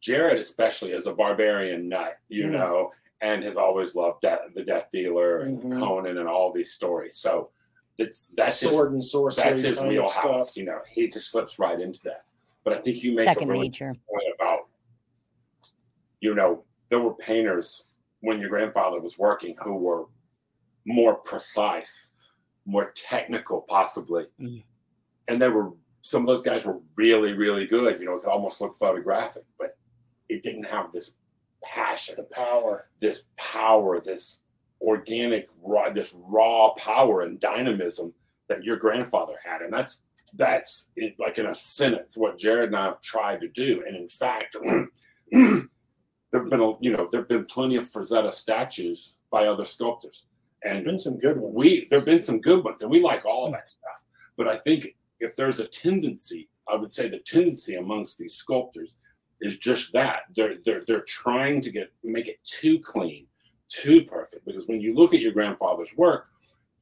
[0.03, 2.53] Jarrod, especially is a barbarian nut, you mm-hmm.
[2.53, 5.81] know, and has always loved death, the Death Dealer and mm-hmm.
[5.81, 7.17] Conan and all these stories.
[7.17, 7.51] So
[7.99, 9.45] it's that's sword his, and sorcery.
[9.45, 10.57] That's his wheelhouse.
[10.57, 12.25] You know, he just slips right into that.
[12.63, 14.67] But I think you make second a really nature point about,
[16.21, 17.87] you know, there were painters
[18.21, 20.07] when your grandfather was working who were
[20.87, 22.13] more precise,
[22.65, 24.25] more technical, possibly.
[24.41, 24.63] Mm.
[25.29, 27.99] And they were some of those guys were really, really good.
[27.99, 29.77] You know, it could almost look photographic, but
[30.29, 31.17] it didn't have this
[31.65, 34.39] passion, the power, this power, this
[34.81, 38.15] organic, raw, this raw power and dynamism
[38.49, 39.63] that your grandfather had.
[39.63, 43.83] And that's that's like in a sentence what Jarrod and I have tried to do.
[43.87, 44.57] And in fact,
[45.33, 50.27] there've been a, you know there've been plenty of Frazetta statues by other sculptors,
[50.67, 51.55] and been some good ones.
[51.55, 54.05] We there've been some good ones, and we like all that stuff.
[54.37, 54.89] But I think
[55.21, 58.99] if there's a tendency, I would say the tendency amongst these sculptors
[59.41, 63.27] is just that they're they're they're trying to get make it too clean,
[63.69, 64.45] too perfect.
[64.45, 66.27] Because when you look at your grandfather's work,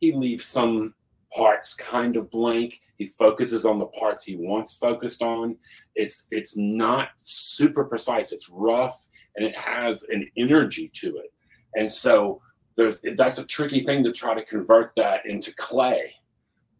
[0.01, 0.95] he leaves some
[1.35, 2.81] parts kind of blank.
[2.99, 5.57] He focuses on the parts he wants focused on.
[5.95, 8.33] It's it's not super precise.
[8.33, 11.33] It's rough and it has an energy to it.
[11.77, 12.41] And so
[12.77, 16.15] there's that's a tricky thing to try to convert that into clay.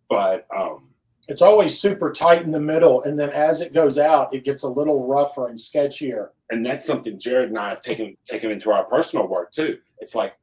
[0.09, 0.89] But um
[1.27, 4.63] it's always super tight in the middle, and then as it goes out, it gets
[4.63, 6.29] a little rougher and sketchier.
[6.51, 9.79] And that's something Jarrod and I have taken taken into our personal work too.
[9.99, 10.35] It's like,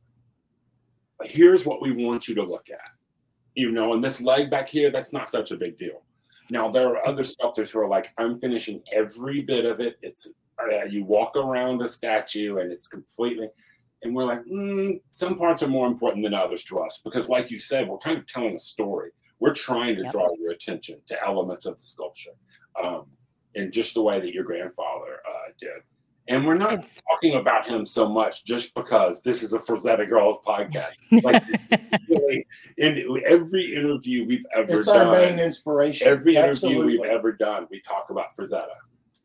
[1.24, 2.90] here's what we want you to look at,
[3.54, 6.02] you know, and this leg back here, that's not such a big deal.
[6.50, 9.98] Now there are other sculptors who are like, I'm finishing every bit of it.
[10.02, 13.50] It's uh, you walk around a statue and it's completely,
[14.04, 17.52] and we're like, mm, some parts are more important than others to us because, like
[17.52, 19.12] you said, we're kind of telling a story
[19.42, 20.12] we're trying to yep.
[20.12, 22.32] draw your attention to elements of the sculpture
[22.82, 23.08] um,
[23.56, 25.82] in just the way that your grandfather uh, did.
[26.28, 27.02] And we're not it's...
[27.10, 30.96] talking about him so much just because this is a Frazetta Girls podcast.
[31.24, 31.44] Like,
[32.08, 32.46] really,
[32.78, 36.08] in every interview we've ever it's done, our main inspiration.
[36.08, 36.78] Every Absolutely.
[36.78, 38.68] interview we've ever done, we talk about Frazetta.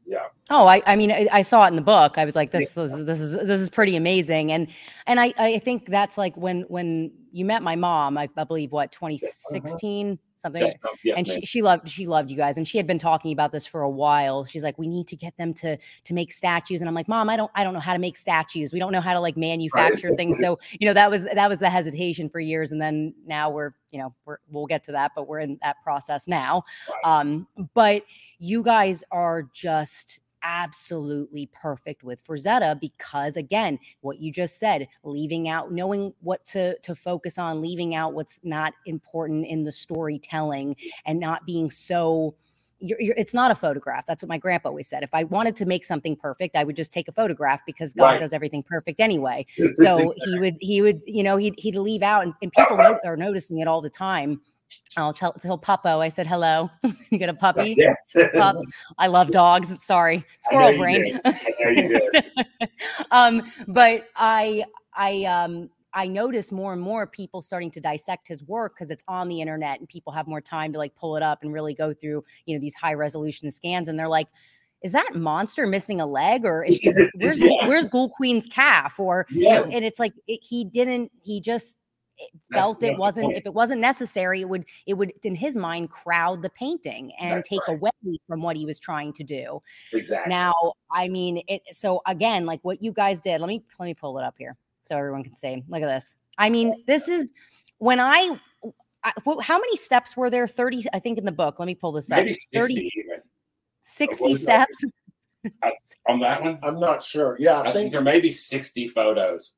[0.07, 0.27] Yeah.
[0.51, 2.17] Oh, I, I mean, I, I, saw it in the book.
[2.17, 2.85] I was like, this, yeah.
[2.85, 4.53] is, this is, this is pretty amazing.
[4.53, 4.69] And,
[5.07, 8.71] and I, I think that's like when, when you met my mom, I, I believe
[8.71, 10.17] what, 2016, uh-huh.
[10.37, 10.63] Something.
[10.63, 12.57] Yes, yes, and she, she loved, she loved you guys.
[12.57, 14.45] And she had been talking about this for a while.
[14.45, 16.81] She's like, we need to get them to, to make statues.
[16.81, 18.73] And I'm like, mom, I don't, I don't know how to make statues.
[18.73, 20.17] We don't know how to like manufacture right.
[20.17, 20.39] things.
[20.39, 22.73] So, you know, that was, that was the hesitation for years.
[22.73, 25.77] And then now we're, you know, we're, we'll get to that, but we're in that
[25.83, 26.65] process now.
[26.89, 27.21] Right.
[27.21, 28.03] Um, but
[28.39, 35.49] you guys are just, absolutely perfect with Frazetta because again, what you just said, leaving
[35.49, 40.77] out knowing what to to focus on, leaving out what's not important in the storytelling
[41.05, 42.37] and not being so
[42.79, 44.05] you're, you're, it's not a photograph.
[44.07, 45.03] That's what my grandpa always said.
[45.03, 48.13] If I wanted to make something perfect, I would just take a photograph because God
[48.13, 48.21] right.
[48.21, 49.47] does everything perfect anyway.
[49.77, 53.17] So he would, he would, you know, he'd, he'd leave out, and, and people are
[53.17, 54.41] noticing it all the time
[54.97, 56.01] I'll tell tell Puppo.
[56.01, 56.71] I said hello.
[57.11, 57.75] you got a puppy?
[57.77, 58.31] Yes.
[58.35, 58.57] Pup.
[58.99, 59.83] I love dogs.
[59.85, 61.21] Sorry, squirrel brain.
[63.11, 68.45] um, but I I um I notice more and more people starting to dissect his
[68.45, 71.23] work because it's on the internet and people have more time to like pull it
[71.23, 74.29] up and really go through you know these high resolution scans and they're like
[74.83, 77.67] is that monster missing a leg or is, is where's yeah.
[77.67, 79.39] where's Ghoul Queen's calf or yes.
[79.41, 81.79] you know, and it's like it, he didn't he just
[82.53, 86.43] felt it wasn't if it wasn't necessary it would it would in his mind crowd
[86.43, 87.77] the painting and That's take right.
[87.77, 89.63] away from what he was trying to do.
[89.93, 90.31] Exactly.
[90.31, 90.55] Now
[90.91, 94.19] i mean it so again like what you guys did let me let me pull
[94.19, 95.63] it up here so everyone can see.
[95.69, 96.17] Look at this.
[96.39, 97.33] I mean oh, this is
[97.79, 98.39] when i,
[99.05, 100.47] I how many steps were there?
[100.47, 101.59] 30 i think in the book.
[101.59, 103.23] Let me pull this Maybe up 30 even.
[103.83, 104.85] 60 steps.
[106.09, 106.59] On that one?
[106.63, 107.37] I'm not sure.
[107.39, 109.55] Yeah i, I think, think there may be 60 photos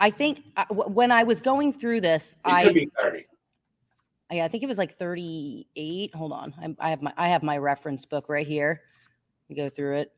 [0.00, 3.26] I think uh, when I was going through this, it I could be 30.
[4.32, 6.14] Yeah, I think it was like 38.
[6.14, 6.54] Hold on.
[6.58, 8.82] I, I have my I have my reference book right here.
[9.48, 10.12] We go through it.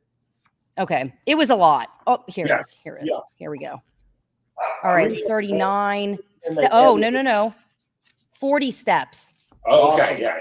[0.78, 1.12] Okay.
[1.26, 1.88] It was a lot.
[2.06, 2.56] Oh, here yeah.
[2.56, 2.76] it is.
[2.84, 3.10] Here it is.
[3.10, 3.20] Yeah.
[3.36, 3.82] Here we go.
[4.84, 5.18] All right.
[5.26, 6.18] 39.
[6.44, 7.54] Ste- oh, no, no, no.
[8.34, 9.34] 40 steps.
[9.66, 10.20] Oh, okay.
[10.20, 10.38] Yeah.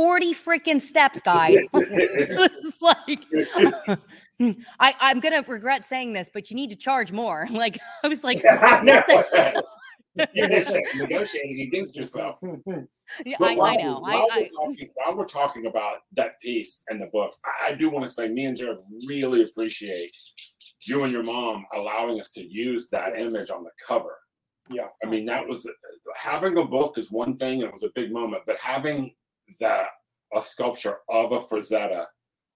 [0.00, 1.58] 40 freaking steps, guys.
[1.74, 3.20] it's like
[4.80, 7.46] I, I'm gonna regret saying this, but you need to charge more.
[7.50, 8.42] Like I was like,
[10.16, 12.36] negotiating against yourself.
[13.26, 13.98] Yeah, I, while, I, know.
[13.98, 17.74] While, I, we're talking, while, we're talking, about that piece and the book, I, I
[17.74, 20.16] do want to say me and Jarrod really appreciate
[20.86, 23.28] you and your mom allowing us to use that yes.
[23.28, 24.16] image on the cover.
[24.70, 25.68] Yeah, I mean that was
[26.16, 29.12] having a book is one thing, and it was a big moment, but having
[29.58, 29.86] that
[30.34, 32.06] a sculpture of a Frazetta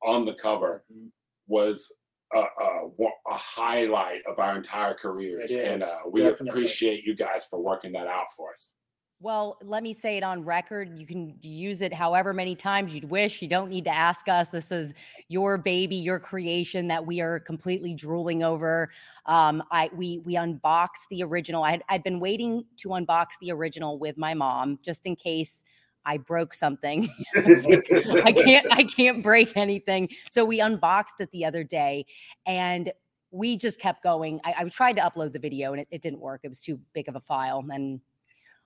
[0.02, 1.08] on the cover mm-hmm.
[1.46, 1.92] was
[2.34, 6.48] a, a, a, highlight of our entire careers, and uh, we definitely.
[6.48, 8.74] appreciate you guys for working that out for us.
[9.20, 10.98] Well, let me say it on record.
[10.98, 13.40] You can use it however many times you'd wish.
[13.40, 14.50] You don't need to ask us.
[14.50, 14.92] This is
[15.28, 18.90] your baby, your creation that we are completely drooling over.
[19.24, 21.62] Um, I we we unboxed the original.
[21.62, 25.64] I had I'd been waiting to unbox the original with my mom just in case
[26.06, 27.08] I broke something.
[27.36, 30.08] I, like, I can't I can't break anything.
[30.30, 32.06] So we unboxed it the other day
[32.46, 32.92] and
[33.30, 34.40] we just kept going.
[34.44, 36.42] I, I tried to upload the video and it, it, didn't work.
[36.44, 37.64] It was too big of a file.
[37.68, 38.00] And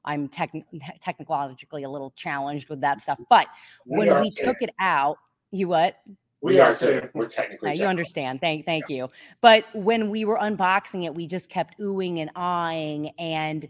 [0.04, 0.52] I'm tech-
[1.00, 3.18] technologically a little challenged with that stuff.
[3.30, 3.46] But
[3.86, 4.44] we when we too.
[4.44, 5.16] took it out,
[5.50, 5.96] you what?
[6.40, 7.08] We, we are too.
[7.14, 7.70] We're technically.
[7.70, 8.40] Yeah, you understand.
[8.40, 8.96] Thank, thank yeah.
[8.96, 9.08] you.
[9.40, 13.66] But when we were unboxing it, we just kept oohing and eyeing, and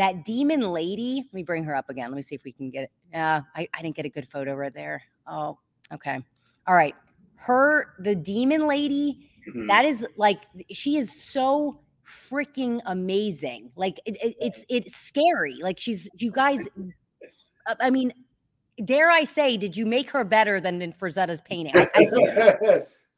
[0.00, 1.16] that demon lady.
[1.26, 2.10] Let me bring her up again.
[2.10, 3.16] Let me see if we can get it.
[3.16, 5.02] Uh, I, I didn't get a good photo right there.
[5.26, 5.58] Oh,
[5.92, 6.18] okay.
[6.66, 6.94] All right.
[7.34, 9.28] Her, the demon lady.
[9.46, 9.66] Mm-hmm.
[9.66, 13.72] That is like she is so freaking amazing.
[13.76, 15.56] Like it, it, it's it's scary.
[15.60, 16.68] Like she's you guys.
[17.66, 18.10] Uh, I mean,
[18.86, 21.76] dare I say, did you make her better than in Frazetta's painting?
[21.76, 22.08] I, I,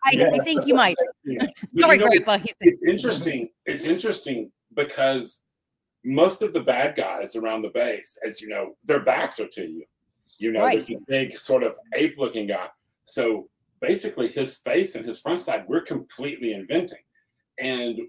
[0.04, 0.28] I, yeah.
[0.32, 0.96] I think you might.
[1.24, 2.38] Sorry, you know, Grandpa.
[2.60, 3.50] It's interesting.
[3.64, 5.44] It's interesting because
[6.04, 9.62] most of the bad guys around the base, as you know, their backs are to
[9.62, 9.84] you.
[10.38, 10.72] You know, right.
[10.72, 12.68] there's a big sort of ape-looking guy.
[13.04, 13.48] So
[13.80, 16.98] basically, his face and his front side, we're completely inventing.
[17.58, 18.00] And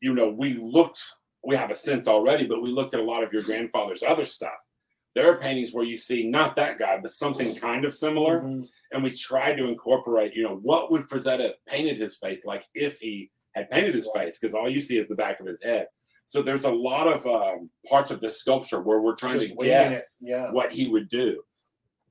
[0.00, 1.00] you know, we looked,
[1.42, 4.24] we have a sense already, but we looked at a lot of your grandfather's other
[4.24, 4.68] stuff.
[5.14, 8.40] There are paintings where you see not that guy, but something kind of similar.
[8.40, 8.62] Mm-hmm.
[8.92, 12.64] And we tried to incorporate, you know, what would Frazetta have painted his face like
[12.74, 14.38] if he had painted his face?
[14.38, 15.88] Because all you see is the back of his head.
[16.28, 19.64] So there's a lot of um, parts of this sculpture where we're trying Just to
[19.64, 20.52] guess yeah.
[20.52, 21.42] what he would do.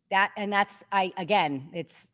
[0.10, 2.10] That and that's I again, it's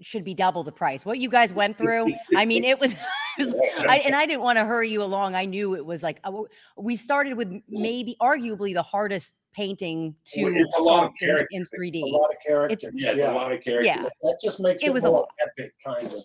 [0.00, 1.04] should be double the price.
[1.04, 2.94] What you guys went through, I mean, it was,
[3.38, 3.54] it was
[3.86, 5.34] I, and I didn't want to hurry you along.
[5.34, 6.32] I knew it was like uh,
[6.78, 12.02] we started with maybe arguably the hardest painting to sculpt in, in, 3D.
[12.02, 12.82] a lot of characters.
[12.82, 13.30] It's, yeah, it's yeah.
[13.30, 13.86] a lot of characters.
[13.86, 16.24] Yeah, that just makes it, it was more a epic kind of.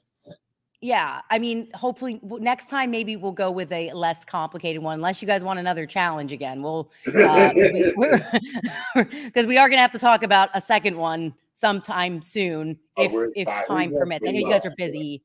[0.86, 4.94] Yeah, I mean, hopefully next time maybe we'll go with a less complicated one.
[4.94, 7.54] Unless you guys want another challenge again, we'll because uh,
[7.98, 13.04] we, we, are going to have to talk about a second one sometime soon oh,
[13.04, 14.28] if if time permits.
[14.28, 15.24] I know you guys are busy.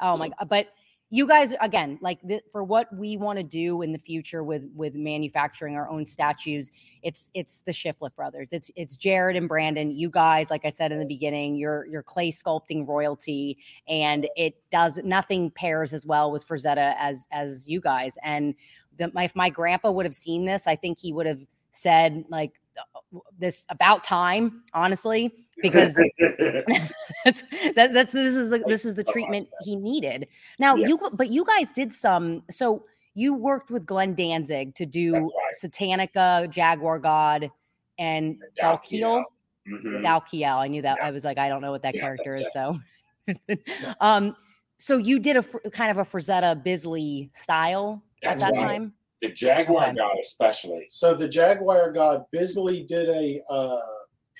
[0.00, 0.68] Oh my god, but
[1.12, 4.64] you guys again like th- for what we want to do in the future with
[4.74, 6.72] with manufacturing our own statues
[7.02, 8.52] it's it's the Shiflett brothers.
[8.52, 9.90] It's it's Jarrod and Brandon.
[9.90, 14.98] You guys like I said in the beginning you're clay sculpting royalty and it does
[15.04, 18.16] nothing pairs as well with Frazetta as as you guys.
[18.22, 18.54] And
[18.96, 21.40] the, my, if my grandpa would have seen this I think he would have
[21.72, 22.52] said like
[23.14, 25.94] oh, this about time, honestly, because
[27.24, 27.42] that's
[27.74, 30.28] that, that's this is the this is the treatment he needed.
[30.58, 30.88] Now yeah.
[30.88, 32.84] you but you guys did some so
[33.14, 35.30] you worked with Glenn Danzig to do right.
[35.62, 37.50] Satanika, Jaguar God,
[37.98, 39.24] and Dalkiel.
[39.68, 40.04] Mm-hmm.
[40.04, 40.56] Dalkiel.
[40.56, 40.98] I knew that.
[40.98, 41.06] Yeah.
[41.06, 42.50] I was like, I don't know what that yeah, character is.
[42.52, 42.78] So,
[44.00, 44.34] um,
[44.78, 48.66] so you did a kind of a Frazetta Bisley style that's at that right.
[48.66, 48.92] time.
[49.20, 49.96] The Jaguar okay.
[49.96, 50.86] God, especially.
[50.88, 53.78] So the Jaguar God, Bisley did a uh,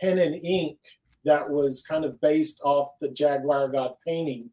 [0.01, 0.79] pen and ink
[1.25, 4.51] that was kind of based off the Jaguar God painting,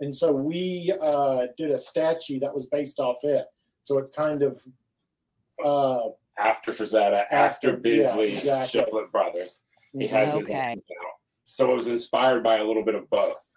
[0.00, 3.46] and so we uh, did a statue that was based off it.
[3.82, 4.60] So it's kind of
[5.64, 8.80] uh, after Frazetta, after, after Bisley, yeah, exactly.
[8.80, 9.64] Shiflett Brothers.
[9.92, 10.74] He has okay.
[10.74, 11.10] his own
[11.44, 13.56] So it was inspired by a little bit of both.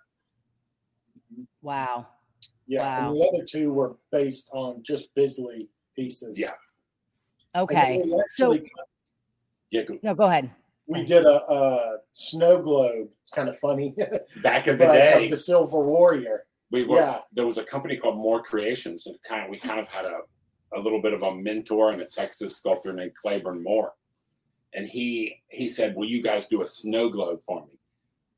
[1.61, 2.07] Wow.
[2.67, 3.09] Yeah, wow.
[3.09, 6.39] and the other two were based on just Bisley pieces.
[6.39, 6.51] Yeah.
[7.55, 7.99] Okay.
[7.99, 8.57] Actually, so
[9.69, 9.99] yeah, go.
[10.01, 10.49] no, go ahead.
[10.87, 13.07] We did a, a snow globe.
[13.21, 13.95] It's kind of funny.
[14.43, 16.45] Back in the day, the Silver Warrior.
[16.71, 16.97] We were.
[16.97, 17.19] Yeah.
[17.31, 20.19] There was a company called Moore Creations, and kind of we kind of had a
[20.75, 23.93] a little bit of a mentor and a Texas sculptor named Clayburn Moore,
[24.73, 27.79] and he he said, "Will you guys do a snow globe for me?"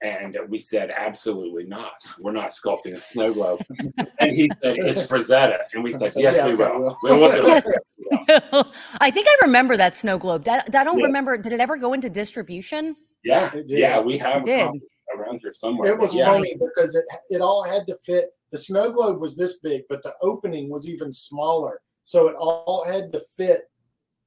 [0.02, 2.06] And we said, absolutely not.
[2.20, 3.62] We're not sculpting a snow globe.
[4.20, 5.60] and he said, it's Frazetta.
[5.74, 6.96] And we said, yes, yeah, we okay, will.
[7.02, 7.20] We'll.
[7.20, 7.62] will
[8.12, 8.42] yes.
[9.00, 10.44] I think I remember that snow globe.
[10.46, 11.06] That, I don't yeah.
[11.06, 11.38] remember.
[11.38, 12.96] Did it ever go into distribution?
[13.24, 13.52] Yeah.
[13.66, 14.82] Yeah, we have it
[15.16, 15.92] around here somewhere.
[15.92, 16.26] It was yeah.
[16.26, 18.30] funny because it, it all had to fit.
[18.52, 21.82] The snow globe was this big, but the opening was even smaller.
[22.04, 23.70] So it all had to fit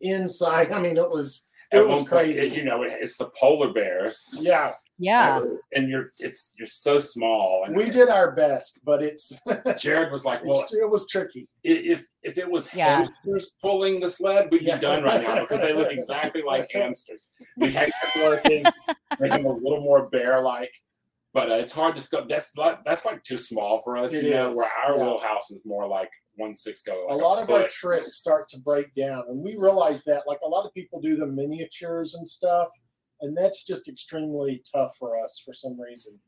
[0.01, 0.73] inside.
[0.73, 2.47] I mean, it was it was crazy.
[2.47, 4.27] It, you know, it, it's the polar bears.
[4.33, 4.73] Yeah.
[4.99, 5.41] Yeah.
[5.73, 7.65] And you're it's you're so small.
[7.65, 11.49] And we did our best, but it's Jarrod was like, Well it was tricky.
[11.63, 12.97] If if it was yeah.
[12.97, 14.79] hamsters pulling the sled, we'd be yeah.
[14.79, 17.29] done right now because they look exactly like hamsters.
[17.57, 18.65] We had to working,
[19.21, 20.73] make them a little more bear-like.
[21.35, 22.29] But uh, it's hard to scope.
[22.29, 24.51] That's like that's like too small for us, it you know.
[24.51, 25.05] Where our yeah.
[25.05, 27.07] wheelhouse is more like one six go.
[27.09, 30.23] Like a lot a of our tricks start to break down, and we realize that.
[30.27, 32.69] Like a lot of people do the miniatures and stuff,
[33.21, 36.19] and that's just extremely tough for us for some reason.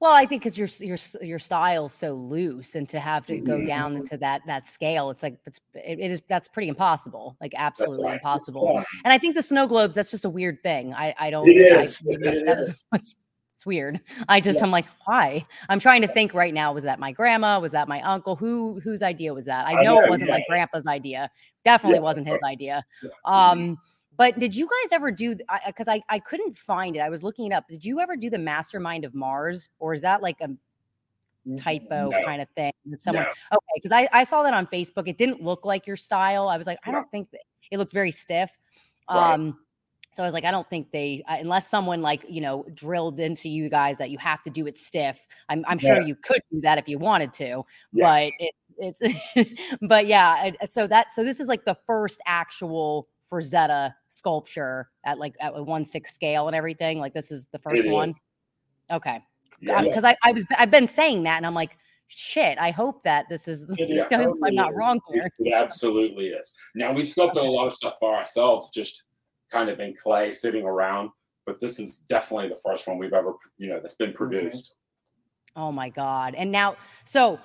[0.00, 3.58] Well, I think because your your your style's so loose, and to have to go
[3.58, 3.66] mm-hmm.
[3.66, 7.52] down into that that scale, it's like it's it, it is that's pretty impossible, like
[7.54, 8.14] absolutely right.
[8.14, 8.82] impossible.
[9.04, 10.94] And I think the snow globes, that's just a weird thing.
[10.94, 11.46] I I don't.
[11.46, 12.02] It is.
[12.08, 12.86] I, it that is.
[12.92, 13.14] Was,
[13.60, 14.00] it's weird.
[14.26, 14.64] I just yeah.
[14.64, 15.44] I'm like, why?
[15.68, 16.72] I'm trying to think right now.
[16.72, 17.60] Was that my grandma?
[17.60, 18.36] Was that my uncle?
[18.36, 19.68] Who whose idea was that?
[19.68, 20.36] I know it wasn't yeah.
[20.36, 21.30] my grandpa's idea.
[21.62, 22.04] Definitely yeah.
[22.04, 22.82] wasn't his idea.
[23.26, 23.76] Um,
[24.20, 25.34] But did you guys ever do?
[25.66, 26.98] Because I, I, I couldn't find it.
[26.98, 27.66] I was looking it up.
[27.68, 30.50] Did you ever do the Mastermind of Mars, or is that like a
[31.56, 32.22] typo no.
[32.26, 33.24] kind of thing someone?
[33.24, 33.56] No.
[33.56, 35.08] Okay, because I I saw that on Facebook.
[35.08, 36.50] It didn't look like your style.
[36.50, 38.58] I was like, I don't think that it looked very stiff.
[39.10, 39.32] Right.
[39.32, 39.56] Um,
[40.12, 43.20] so I was like, I don't think they, uh, unless someone like, you know, drilled
[43.20, 45.26] into you guys that you have to do it stiff.
[45.48, 45.94] I'm, I'm yeah.
[45.94, 48.28] sure you could do that if you wanted to, yeah.
[48.28, 48.32] but
[48.78, 50.50] it's, it's, but yeah.
[50.66, 55.62] So that, so this is like the first actual Frazetta sculpture at like at a
[55.62, 56.98] one six scale and everything.
[56.98, 58.10] Like this is the first it one.
[58.10, 58.20] Is.
[58.90, 59.22] Okay.
[59.60, 60.14] Because yeah.
[60.22, 61.76] I, I was, I've been saying that and I'm like,
[62.08, 65.30] shit, I hope that this is, yeah, I'm not wrong here.
[65.38, 66.54] It absolutely is.
[66.74, 69.04] Now we've sculpted a lot of stuff for ourselves, just
[69.50, 71.10] kind of in clay sitting around.
[71.46, 74.16] But this is definitely the first one we've ever, you know, that's been mm-hmm.
[74.16, 74.74] produced.
[75.56, 76.34] Oh my God.
[76.34, 77.38] And now, so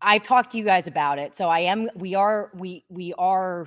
[0.00, 1.34] I've talked to you guys about it.
[1.34, 3.66] So I am, we are, we, we are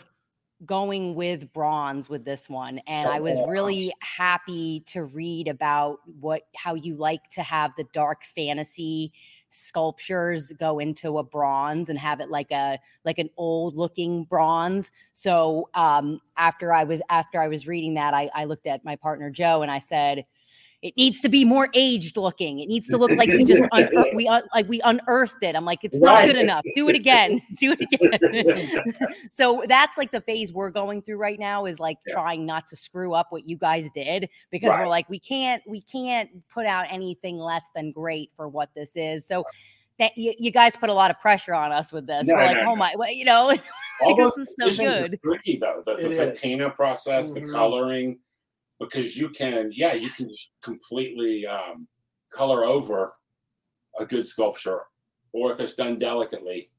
[0.65, 6.43] going with bronze with this one and i was really happy to read about what
[6.55, 9.13] how you like to have the dark fantasy
[9.49, 14.91] sculptures go into a bronze and have it like a like an old looking bronze.
[15.13, 18.95] So um after i was after i was reading that i i looked at my
[18.95, 20.25] partner joe and i said
[20.83, 22.59] it needs to be more aged looking.
[22.59, 25.55] It needs to look like we just unearth, we un- like we unearthed it.
[25.55, 26.21] I'm like, it's right.
[26.21, 26.63] not good enough.
[26.75, 27.41] Do it again.
[27.57, 28.93] Do it again.
[29.31, 32.13] so that's like the phase we're going through right now is like yeah.
[32.13, 34.81] trying not to screw up what you guys did because right.
[34.81, 38.95] we're like, we can't we can't put out anything less than great for what this
[38.95, 39.25] is.
[39.25, 39.43] So
[39.97, 42.27] that you, you guys put a lot of pressure on us with this.
[42.27, 43.51] No, we're like, no, oh my, well, you know,
[44.15, 45.19] this is so good.
[45.23, 47.47] Tricky though, the, the patina process, mm-hmm.
[47.47, 48.19] the coloring
[48.79, 50.29] because you can, yeah, you can
[50.63, 51.87] completely um,
[52.31, 53.13] color over
[53.99, 54.81] a good sculpture,
[55.33, 56.69] or if it's done delicately,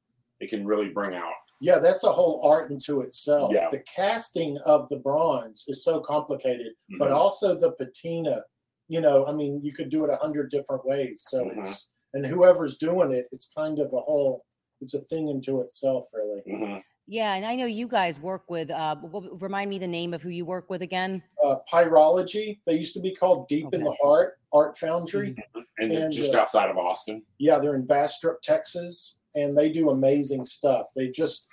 [0.40, 1.32] it can really bring out.
[1.60, 3.50] Yeah, that's a whole art into itself.
[3.52, 3.68] Yeah.
[3.70, 6.98] The casting of the bronze is so complicated, mm-hmm.
[6.98, 8.42] but also the patina.
[8.88, 11.24] You know, I mean, you could do it a hundred different ways.
[11.26, 11.60] So mm-hmm.
[11.60, 14.44] it's and whoever's doing it, it's kind of a whole.
[14.80, 16.42] It's a thing into itself, really.
[16.48, 16.78] Mm-hmm.
[17.10, 18.70] Yeah, and I know you guys work with.
[18.70, 18.96] Uh,
[19.40, 21.22] remind me the name of who you work with again.
[21.42, 22.60] Uh, Pyrology.
[22.66, 23.78] They used to be called Deep okay.
[23.78, 25.60] in the Heart Art Foundry, mm-hmm.
[25.78, 27.22] and, and just uh, outside of Austin.
[27.38, 30.88] Yeah, they're in Bastrop, Texas, and they do amazing stuff.
[30.94, 31.46] They just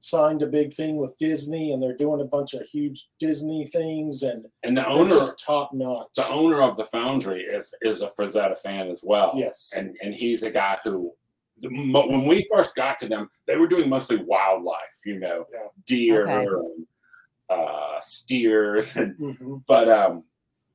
[0.00, 4.24] signed a big thing with Disney, and they're doing a bunch of huge Disney things,
[4.24, 6.08] and and the owner just top notch.
[6.16, 9.32] The owner of the foundry is is a Frazetta fan as well.
[9.34, 11.14] Yes, and and he's a guy who
[11.62, 15.68] when we first got to them, they were doing mostly wildlife, you know, yeah.
[15.86, 16.46] deer okay.
[16.46, 16.86] and
[17.48, 18.84] uh, steer.
[18.94, 19.56] And, mm-hmm.
[19.66, 20.24] But um,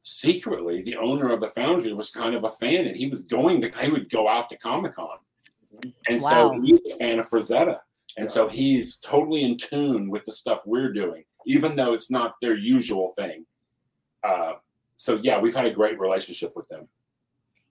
[0.03, 3.61] secretly, the owner of the foundry was kind of a fan, and he was going
[3.61, 5.17] to, he would go out to Comic Con.
[6.07, 6.51] And wow.
[6.51, 7.79] so he's a fan of Frazetta.
[8.17, 8.31] And yeah.
[8.31, 12.55] so he's totally in tune with the stuff we're doing, even though it's not their
[12.55, 13.45] usual thing.
[14.23, 14.53] Uh,
[14.95, 16.87] so, yeah, we've had a great relationship with them.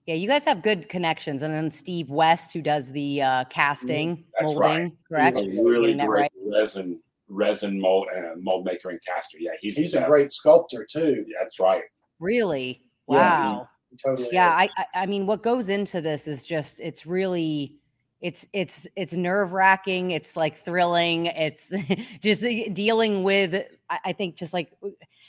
[0.05, 3.49] Yeah, you guys have good connections, and then Steve West, who does the uh, mm-hmm.
[3.49, 4.91] casting, That's molding, right.
[5.07, 5.37] correct?
[5.37, 6.31] He's a really great right?
[6.51, 9.37] resin resin mold uh, mold maker and caster.
[9.39, 11.25] Yeah, he's he's a great sculptor too.
[11.27, 11.83] Yeah, that's right.
[12.19, 12.81] Really?
[13.07, 13.67] Wow.
[13.91, 14.29] Yeah, totally.
[14.31, 17.75] Yeah, I I mean, what goes into this is just it's really
[18.21, 20.11] it's it's it's nerve wracking.
[20.11, 21.27] It's like thrilling.
[21.27, 21.71] It's
[22.21, 23.67] just dealing with.
[23.89, 24.71] I think just like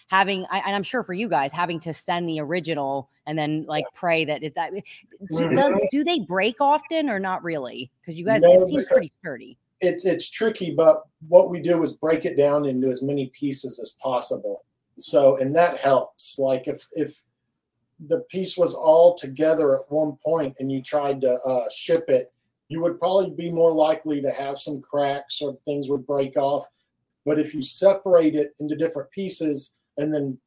[0.09, 3.65] having I, and i'm sure for you guys having to send the original and then
[3.67, 4.73] like pray that it that
[5.53, 7.91] does do they break often or not really?
[8.01, 9.59] Because you guys no, it seems pretty sturdy.
[9.81, 13.79] it's it's tricky but what we do is break it down into as many pieces
[13.81, 14.65] as possible.
[14.97, 16.39] So and that helps.
[16.39, 17.21] Like if if
[18.07, 22.33] the piece was all together at one point and you tried to uh, ship it
[22.69, 26.65] you would probably be more likely to have some cracks or things would break off.
[27.27, 30.39] But if you separate it into different pieces and then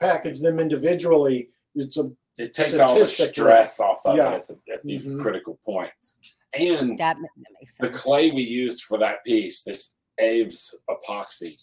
[0.00, 4.32] package them individually, it's a it takes all the stress off of yeah.
[4.32, 5.22] it at, the, at these mm-hmm.
[5.22, 6.18] critical points.
[6.52, 7.92] And that, that makes sense.
[7.92, 11.56] the clay we used for that piece, this Aves epoxy,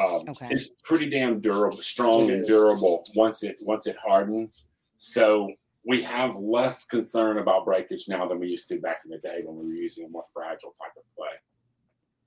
[0.00, 0.48] um, okay.
[0.50, 2.48] is pretty damn durable, strong it and is.
[2.48, 4.66] durable once it once it hardens.
[4.96, 5.50] So
[5.86, 9.40] we have less concern about breakage now than we used to back in the day
[9.44, 11.36] when we were using a more fragile type of clay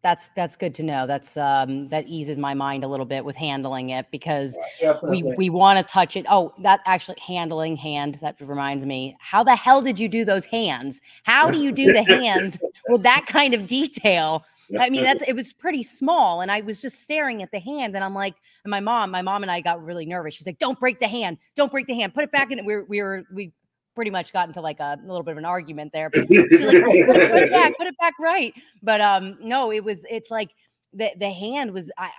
[0.03, 1.07] that's that's good to know.
[1.07, 4.57] That's um that eases my mind a little bit with handling it because
[5.03, 6.25] we we want to touch it.
[6.29, 9.15] Oh, that actually handling hand that reminds me.
[9.19, 11.01] How the hell did you do those hands?
[11.23, 14.43] How do you do the hands with that kind of detail?
[14.79, 17.95] I mean, that's it was pretty small, and I was just staring at the hand,
[17.95, 20.33] and I'm like, and my mom, my mom and I got really nervous.
[20.33, 21.37] She's like, "Don't break the hand!
[21.55, 22.13] Don't break the hand!
[22.13, 23.51] Put it back in." We were we were we
[23.95, 26.09] pretty much got into like a, a, little bit of an argument there.
[26.15, 28.53] Like, put, it back, put it back right.
[28.81, 30.49] But um, no, it was it's like
[30.93, 32.09] the the hand was I,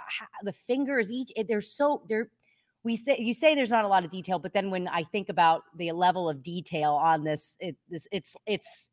[0.43, 2.29] the fingers each they're so they're
[2.83, 5.29] we say you say there's not a lot of detail but then when i think
[5.29, 8.91] about the level of detail on this it this it's it's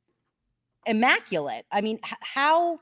[0.85, 2.79] immaculate i mean how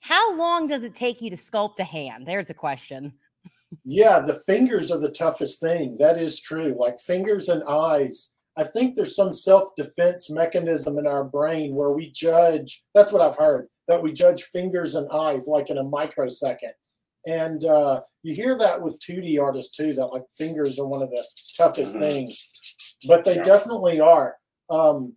[0.00, 3.12] how long does it take you to sculpt a hand there's a question
[3.84, 8.64] yeah the fingers are the toughest thing that is true like fingers and eyes i
[8.64, 13.68] think there's some self-defense mechanism in our brain where we judge that's what i've heard
[13.88, 16.72] that we judge fingers and eyes like in a microsecond.
[17.26, 21.10] And uh, you hear that with 2D artists too, that like fingers are one of
[21.10, 21.24] the
[21.56, 22.02] toughest mm-hmm.
[22.02, 22.50] things,
[23.06, 23.42] but they yeah.
[23.42, 24.36] definitely are.
[24.70, 25.14] Um,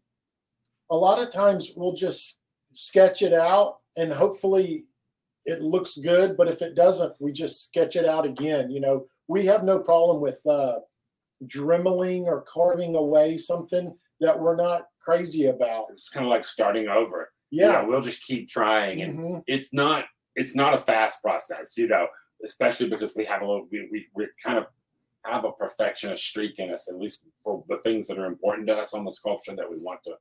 [0.92, 2.42] a lot of times we'll just
[2.74, 4.86] sketch it out and hopefully
[5.46, 8.70] it looks good, but if it doesn't, we just sketch it out again.
[8.70, 10.76] You know, we have no problem with uh,
[11.46, 15.86] dremeling or carving away something that we're not crazy about.
[15.94, 19.40] It's kind of like starting over yeah, we'll just keep trying, and mm-hmm.
[19.48, 22.08] it's not it's not a fast process, you know,
[22.46, 24.68] especially because we have a little we we, we kind of
[25.26, 28.74] have a perfectionist streak in us, at least for the things that are important to
[28.74, 30.14] us on the sculpture that we want to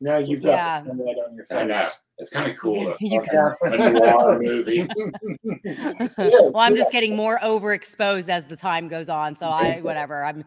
[0.00, 0.80] now you've got yeah.
[0.80, 1.58] the sunlight on your face.
[1.58, 1.88] I know.
[2.18, 2.94] It's kind of cool.
[3.00, 4.86] you got a noir movie.
[6.18, 9.34] well, I'm just getting more overexposed as the time goes on.
[9.34, 10.24] So I, whatever.
[10.24, 10.44] I'm.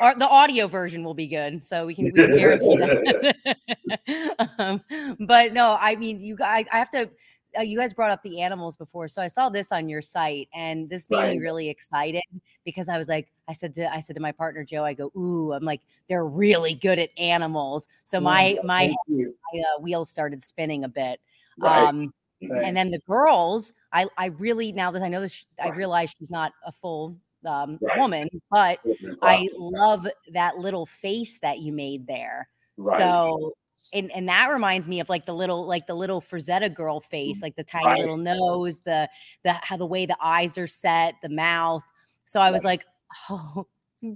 [0.00, 4.46] our, the audio version will be good, so we can, we can guarantee that.
[4.58, 4.82] um,
[5.26, 6.66] but no, I mean, you guys.
[6.72, 7.10] I have to
[7.58, 10.48] uh, you guys brought up the animals before, so I saw this on your site,
[10.54, 11.32] and this made right.
[11.32, 12.22] me really excited
[12.64, 15.10] because I was like, I said to I said to my partner Joe, I go,
[15.16, 17.88] ooh, I'm like, they're really good at animals.
[18.04, 19.24] So my my, my
[19.54, 21.20] uh, wheels started spinning a bit.
[21.58, 21.86] Right.
[21.86, 25.72] Um, and then the girls, I I really now that I know this, right.
[25.72, 28.78] I realize she's not a full um, woman, but
[29.22, 32.48] I love that little face that you made there.
[32.96, 33.52] So
[33.94, 37.38] and and that reminds me of like the little like the little Frazetta girl face,
[37.38, 38.00] mm, like the tiny right.
[38.00, 39.08] little nose, the
[39.44, 41.82] the how the way the eyes are set, the mouth.
[42.24, 42.84] So I was like,
[43.28, 43.66] oh,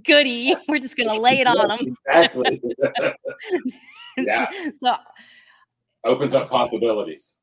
[0.03, 1.97] goody, we're just gonna lay it on them.
[2.07, 2.61] Exactly.
[4.17, 4.49] yeah.
[4.75, 4.95] So
[6.03, 7.35] opens up possibilities.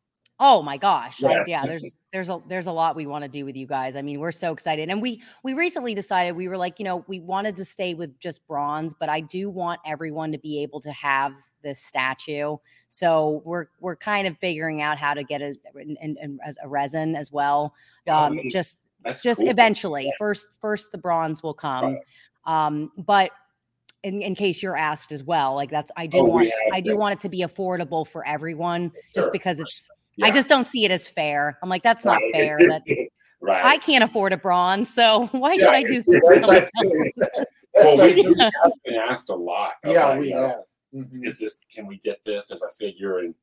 [0.45, 1.23] Oh my gosh.
[1.23, 1.29] Yeah.
[1.29, 3.95] Like, yeah, there's there's a there's a lot we want to do with you guys.
[3.95, 4.89] I mean, we're so excited.
[4.89, 8.19] And we we recently decided we were like, you know, we wanted to stay with
[8.19, 11.33] just bronze, but I do want everyone to be able to have
[11.63, 12.57] this statue.
[12.89, 15.59] So we're we're kind of figuring out how to get it
[16.01, 17.73] and as a resin as well.
[18.09, 18.81] Um, just
[19.23, 19.49] just cool.
[19.49, 20.07] eventually.
[20.07, 20.11] Yeah.
[20.19, 21.85] First first the bronze will come.
[21.85, 22.67] Right.
[22.67, 23.31] Um, but
[24.03, 26.97] in, in case you're asked as well, like that's I do oh, want I do
[26.97, 29.03] want it to be affordable for everyone, sure.
[29.15, 30.27] just because it's yeah.
[30.27, 31.59] I just don't see it as fair.
[31.63, 32.33] I'm like, that's not right.
[32.33, 32.59] fair.
[32.59, 32.83] That
[33.41, 33.65] right.
[33.65, 36.23] I can't afford a bronze, so why yeah, should I do this?
[37.75, 39.75] well, we, have been asked a lot.
[39.85, 40.63] Yeah, we have.
[40.95, 41.25] Mm-hmm.
[41.25, 41.61] Is this?
[41.75, 43.21] Can we get this as a figure?
[43.21, 43.35] And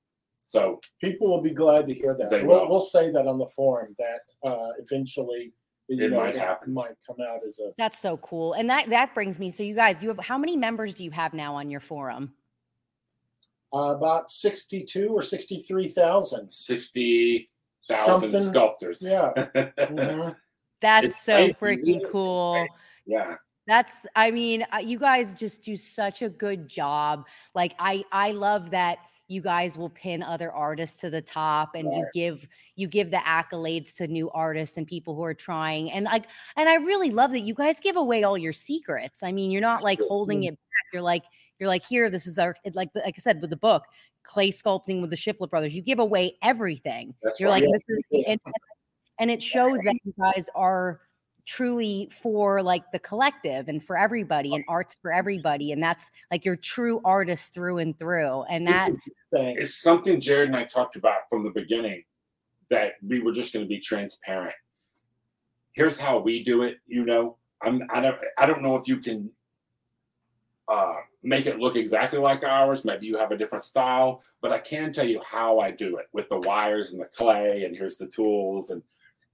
[0.43, 2.45] so people will be glad to hear that.
[2.45, 5.51] We'll, we'll, say that on the forum that uh, eventually
[5.88, 6.72] you it know, might happen.
[6.72, 7.72] Might come out as a.
[7.78, 9.49] That's so cool, and that that brings me.
[9.49, 12.34] So you guys, you have how many members do you have now on your forum?
[13.74, 16.49] Uh, about 62 or 63,000.
[16.49, 18.99] 60,000 sculptors.
[19.01, 19.32] Yeah.
[19.80, 20.30] Mm-hmm.
[20.82, 22.65] That's it's so freaking cool.
[23.05, 23.36] Yeah.
[23.67, 27.28] That's I mean, uh, you guys just do such a good job.
[27.53, 28.99] Like I I love that
[29.30, 31.97] you guys will pin other artists to the top and right.
[31.97, 36.05] you give you give the accolades to new artists and people who are trying and
[36.05, 36.26] like
[36.57, 39.61] and i really love that you guys give away all your secrets i mean you're
[39.61, 41.24] not like holding it back you're like
[41.60, 43.84] you're like, here, this is our like like I said with the book,
[44.24, 45.74] clay sculpting with the Shiflett brothers.
[45.74, 47.14] You give away everything.
[47.24, 47.64] That's you're right.
[47.64, 48.39] like, this is and,
[49.20, 51.01] and it shows that you guys are
[51.49, 56.45] truly for like the collective and for everybody and arts for everybody and that's like
[56.45, 58.91] you're true artist through and through and that
[59.57, 62.03] is something jarrod and i talked about from the beginning
[62.70, 64.53] that we were just going to be transparent
[65.72, 68.99] here's how we do it you know i'm i don't i don't know if you
[68.99, 69.28] can
[70.70, 72.86] uh make it look exactly like ours.
[72.86, 76.07] Maybe you have a different style, but I can tell you how I do it
[76.13, 78.70] with the wires and the clay, and here's the tools.
[78.70, 78.82] And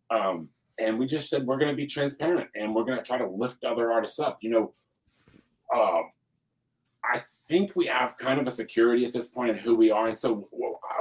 [0.09, 3.17] um, and we just said we're going to be transparent and we're going to try
[3.17, 4.39] to lift other artists up.
[4.41, 4.73] You know,
[5.73, 6.01] uh,
[7.03, 10.07] I think we have kind of a security at this point in who we are,
[10.07, 10.47] and so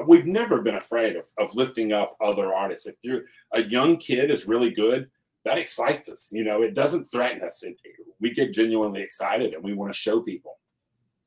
[0.06, 2.86] we've never been afraid of, of lifting up other artists.
[2.86, 3.22] If you're
[3.52, 5.10] a young kid is really good,
[5.44, 6.30] that excites us.
[6.32, 7.62] You know, it doesn't threaten us.
[7.62, 7.76] It,
[8.20, 10.58] we get genuinely excited, and we want to show people.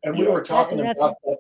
[0.04, 1.38] And we were talking about the,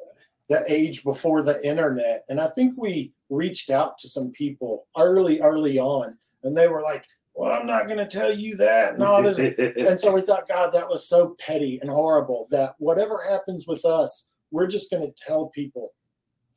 [0.49, 2.25] the age before the internet.
[2.29, 6.81] And I think we reached out to some people early, early on, and they were
[6.81, 9.37] like, well, I'm not going to tell you that and all this.
[9.77, 13.85] and so we thought, God, that was so petty and horrible that whatever happens with
[13.85, 15.93] us, we're just going to tell people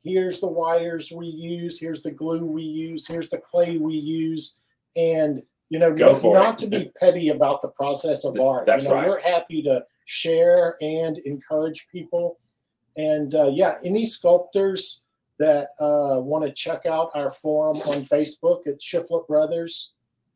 [0.03, 4.57] here's the wires we use, here's the glue we use, here's the clay we use,
[4.95, 6.65] and you know, Go not, for not it.
[6.65, 8.65] to be petty about the process of art.
[8.65, 9.07] that's you know, right.
[9.07, 12.39] we're happy to share and encourage people.
[12.97, 15.05] And uh, yeah, any sculptors
[15.39, 19.93] that uh, want to check out our forum on Facebook at Shiflett Brothers,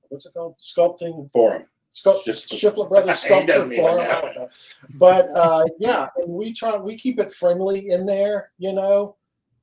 [0.07, 0.55] what's it called?
[0.57, 1.65] Sculpting Forum.
[1.93, 3.97] Sculpt, Shiflett Brothers He Sculpture Forum.
[3.97, 4.09] know.
[4.09, 4.49] I don't know.
[4.93, 9.17] But uh, yeah, and we try we keep it friendly in there, you know,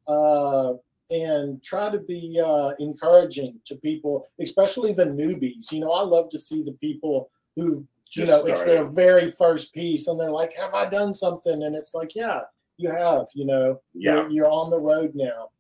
[0.07, 0.75] uh,
[1.13, 5.71] and try to be uh, encouraging to people, especially the newbies.
[5.71, 9.31] You know, I love to see the people who you Just know it's their very
[9.31, 12.41] first piece, and they're like, "Have I done something?" And it's like, "Yeah,
[12.77, 13.27] you have.
[13.35, 14.15] You know, Yeah.
[14.15, 15.51] you're, you're on the road now."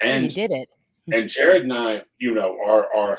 [0.00, 0.68] And you did it.
[1.12, 3.16] and Jarrod and I, you know, are are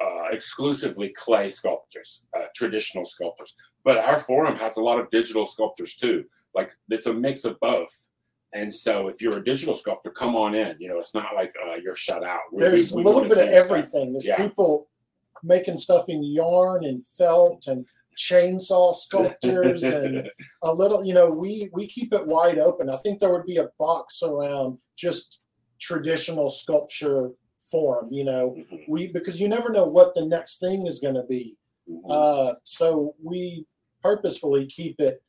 [0.00, 3.54] uh, exclusively clay sculptors, uh, traditional sculptors.
[3.84, 6.24] But our forum has a lot of digital sculptors too.
[6.54, 8.06] Like it's a mix of both.
[8.54, 10.76] And so, if you're a digital sculptor, come on in.
[10.78, 12.40] You know, it's not like uh, you're shut out.
[12.52, 14.12] We- There's we- we a little bit of everything.
[14.12, 14.36] There's Yeah.
[14.36, 14.88] people
[15.42, 17.84] making stuff in yarn and felt and
[18.16, 20.30] chainsaw sculptures and
[20.62, 23.56] a little you know we we keep it wide open i think there would be
[23.56, 25.38] a box around just
[25.80, 27.30] traditional sculpture
[27.70, 31.14] form you know Mhm, we because you never know what the next thing is going
[31.14, 31.56] to be
[31.90, 32.02] mhm.
[32.10, 33.66] uh so we
[34.02, 35.22] purposefully keep it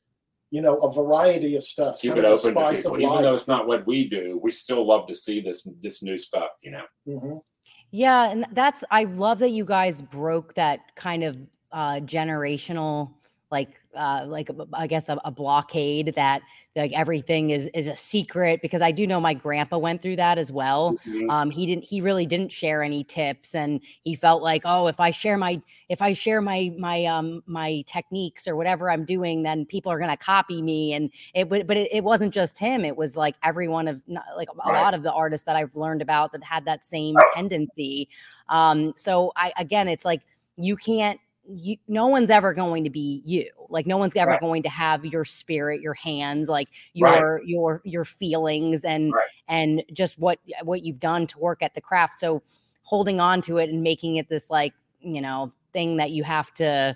[0.54, 3.24] you know a variety of stuff Keep kind it open to people, even life.
[3.24, 4.40] though it's not what we do.
[4.42, 6.52] We still love to see this this new stuff.
[6.62, 6.86] You know.
[7.08, 7.42] Mhm.
[7.90, 11.38] Yeah, and that's I love that you guys broke that kind of
[11.72, 13.14] uh generational
[13.54, 16.42] like uh like a- I guess a, a blockade that
[16.76, 20.40] like everything is is a secret because I do know my grandpa went through that
[20.40, 20.98] as well.
[21.08, 21.30] Mhm.
[21.30, 25.00] Um he didn't he really didn't share any tips and he felt like oh if
[25.00, 29.44] I share my if I share my my um my techniques or whatever I'm doing
[29.44, 32.58] then people are going to copy me and it but but it, it wasn't just
[32.58, 34.02] him it was like every one of
[34.36, 34.82] like a Right.
[34.82, 38.10] lot of the artists that I've learned about that had that same tendency
[38.50, 40.22] um so I again it's like
[40.58, 44.42] you can't you no one's ever going to be you like no one's ever Right.
[44.42, 46.70] going to have your spirit your hands like
[47.00, 47.20] Right.
[47.20, 49.24] your your your feelings and Right.
[49.48, 52.42] and just what what you've done to work at the craft so
[52.84, 56.54] holding on to it and making it this like you know thing that you have
[56.54, 56.96] to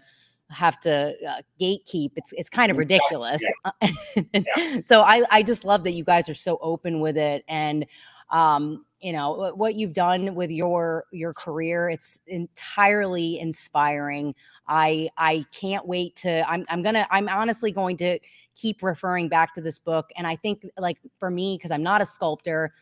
[0.49, 3.43] have to uh, gatekeep it's it's kind of Yeah, ridiculous
[4.81, 7.85] so i i just love that you guys are so open with it and
[8.29, 14.33] um you know what you've done with your your career it's entirely inspiring.
[14.67, 18.19] I i can't wait to i'm i'm gonna i'm honestly going to
[18.55, 22.01] keep referring back to this book and i think like for me because i'm not
[22.01, 22.73] a sculptor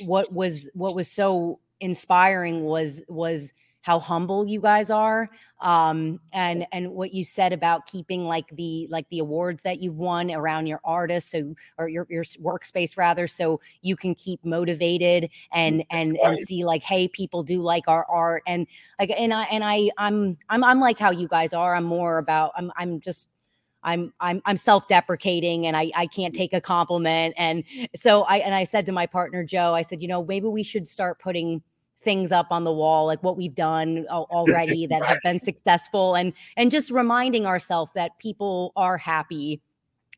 [0.00, 5.30] what was what was so inspiring was was how humble you guys are
[5.60, 9.98] um and and what you said about keeping like the like the awards that you've
[9.98, 15.28] won around your artists so or your your workspace rather so you can keep motivated
[15.52, 18.66] and and and see like hey people do like our art and
[18.98, 22.18] like and i and i i'm i'm i'm like how you guys are i'm more
[22.18, 23.28] about i'm i'm just
[23.82, 28.54] I'm I'm I'm self-deprecating and I I can't take a compliment and so I and
[28.54, 31.62] I said to my partner Joe I said you know maybe we should start putting
[32.02, 36.14] things up on the wall like what we've done al- already that has been successful
[36.14, 39.60] and and just reminding ourselves that people are happy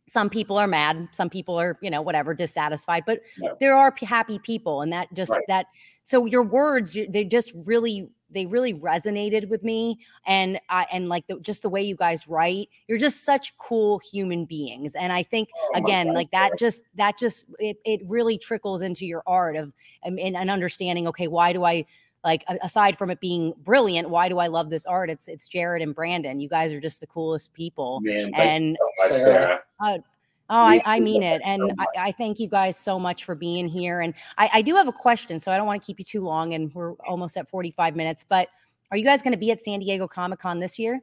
[0.06, 3.56] some people are mad some people are you know whatever dissatisfied but No.
[3.60, 5.42] there are happy people and that just Right.
[5.48, 5.66] that
[6.02, 11.26] so your words they just really they really resonated with me and i and like
[11.26, 15.22] the, just the way you guys write you're just such cool human beings and i
[15.22, 19.56] think Oh again like that just that just it, it really trickles into your art
[19.56, 19.72] of
[20.02, 21.84] and, and understanding okay why do i
[22.24, 25.82] like aside from it being brilliant why do i love this art it's it's jarrod
[25.82, 29.60] and brandon you guys are just the coolest people Man, and so Sara.
[29.80, 30.04] Sara.
[30.50, 31.40] Oh, I, I mean it.
[31.44, 34.00] And I, I thank you guys so much for being here.
[34.00, 36.20] And I, I do have a question, so I don't want to keep you too
[36.22, 36.52] long.
[36.52, 38.24] And we're almost at 45 minutes.
[38.28, 38.48] But
[38.90, 41.00] are you guys going to be at San Diego Comic Con this year?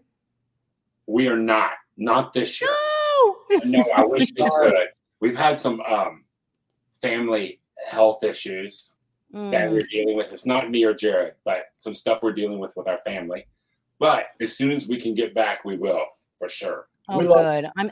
[1.07, 2.69] We are not, not this year.
[2.69, 3.35] No.
[3.65, 4.73] No, I wish we could.
[5.19, 6.23] We've had some um,
[7.01, 8.93] family health issues
[9.31, 10.31] that Mm, we're dealing with.
[10.33, 13.45] It's not me or Jarrod, but some stuff we're dealing with with our family.
[13.99, 16.03] But as soon as we can get back, we will
[16.39, 16.87] for sure.
[17.09, 17.69] oh, We love- good.
[17.77, 17.91] I'm.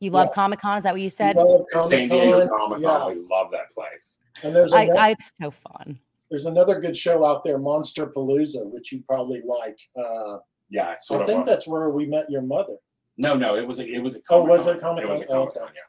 [0.00, 0.34] You love Yeah.
[0.34, 0.78] Comic Con?
[0.78, 1.36] Is that what you said?
[1.36, 3.06] Love San Diego Comic-Con, yeah.
[3.08, 4.16] We love that place.
[4.42, 5.98] And there's I, ano- I, it's so fun.
[6.30, 9.78] there's another good show out there, Monsterpalooza, which you probably like.
[9.96, 10.38] Uh,
[10.70, 11.28] Yeah, so sort I of.
[11.28, 12.76] think a- that's where we met your mother.
[13.18, 14.20] no, no, it was a, it was a.
[14.30, 14.98] Oh, was Comic-Con.
[14.98, 15.38] it It was a Comic-Con?
[15.46, 15.62] Comic Con.
[15.64, 15.72] Okay.
[15.74, 15.80] Yeah.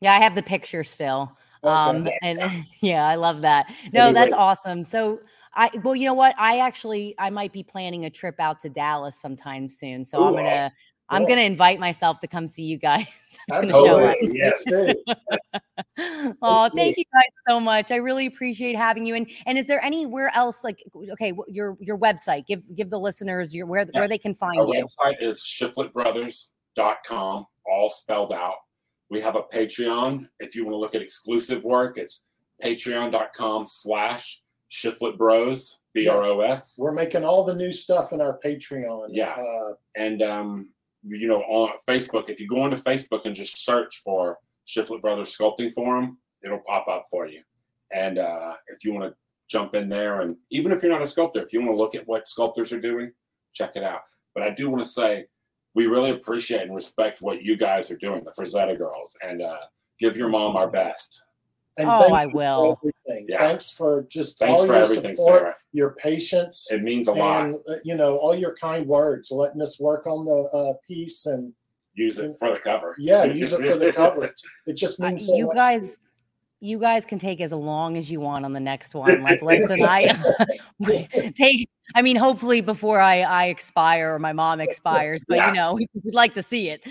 [0.00, 1.36] Yeah, I have the picture still.
[1.64, 1.72] Okay.
[1.74, 3.72] Um, and yeah, I love that.
[3.92, 4.84] No, that's awesome.
[4.84, 5.18] So
[5.54, 6.36] I, well, you know what?
[6.38, 10.04] I actually, I might be planning a trip out to Dallas sometime soon.
[10.04, 10.72] So I'm gonna, awesome.
[11.10, 11.28] I'm Cool.
[11.28, 13.38] gonna invite myself to come see you guys.
[13.50, 14.16] I'm just gonna show up.
[14.22, 14.64] Yes.
[16.42, 17.90] Oh, thank you guys so much.
[17.90, 19.14] I really appreciate having you.
[19.14, 20.82] And and is there anywhere else like
[21.12, 22.46] okay, your your website?
[22.46, 24.00] Give give the listeners your where Yeah.
[24.00, 24.84] where they can find Our you.
[24.84, 28.54] website is shiflettbrothers.com, all spelled out.
[29.10, 30.28] We have a Patreon.
[30.38, 32.26] If you want to look at exclusive work, it's
[32.62, 36.76] patreon.com slash shiflett bros, B R O S.
[36.78, 39.08] We're making all the new stuff in our Patreon.
[39.10, 39.30] Yeah.
[39.32, 40.68] Uh, And, um,
[41.06, 45.36] you know, on Facebook, if you go onto Facebook and just search for Shiflett Brothers
[45.36, 47.40] Sculpting Forum, it'll pop up for you.
[47.92, 49.16] And uh, if you want to
[49.48, 51.94] jump in there, and even if you're not a sculptor, if you want to look
[51.94, 53.12] at what sculptors are doing,
[53.54, 54.02] check it out.
[54.34, 55.24] But I do want to say,
[55.74, 59.58] we really appreciate and respect what you guys are doing, the Frazetta girls, and uh,
[60.00, 61.22] give your mom our best.
[61.78, 62.76] And Oh, I will.
[62.82, 63.26] Everything.
[63.28, 63.38] Yeah.
[63.38, 65.54] Thanks for just Thanks all for your everything, support, Sara.
[65.72, 67.44] your patience, It means a lot.
[67.44, 71.26] and uh, you know all your kind words, letting us work on the uh, piece,
[71.26, 71.52] and
[71.94, 72.94] Use it for the cover.
[72.98, 74.24] yeah, use it for the cover.
[74.24, 75.54] It, it just Uh, means so you much.
[75.56, 76.00] guys
[76.60, 79.22] you guys can take as long as you want on the next one.
[79.22, 80.14] Like listen, I
[81.34, 85.48] take I mean, hopefully before I I expire or my mom expires, but Yeah.
[85.48, 86.82] you know, we'd like to see it.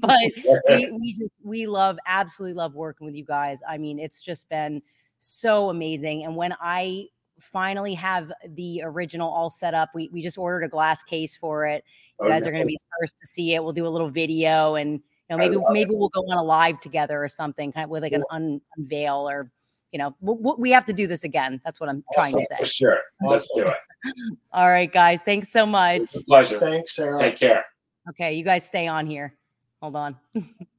[0.00, 0.20] but
[0.68, 3.62] we, we just we love absolutely love working with you guys.
[3.68, 4.82] I mean, it's just been
[5.18, 6.24] so amazing.
[6.24, 7.06] And when I
[7.40, 11.66] finally have the original all set up, we we just ordered a glass case for
[11.66, 11.84] it.
[12.20, 13.62] You oh, guys are going to be first to see it.
[13.62, 15.00] We'll do a little video and
[15.30, 17.90] know I maybe love maybe we'll go on a live together or something, kind of
[17.90, 19.50] with like an unveil or
[19.92, 21.60] you know we'll, we have to do this again.
[21.64, 22.56] That's what I'm trying to say.
[22.60, 22.98] For sure.
[23.22, 23.74] Let's do it.
[24.52, 25.22] All right, guys.
[25.22, 26.02] Thanks so much.
[26.02, 26.60] It's a pleasure.
[26.60, 27.18] Thanks, Sara.
[27.18, 27.64] Take care.
[28.10, 29.34] Okay, you guys stay on here.
[29.80, 30.16] Hold on.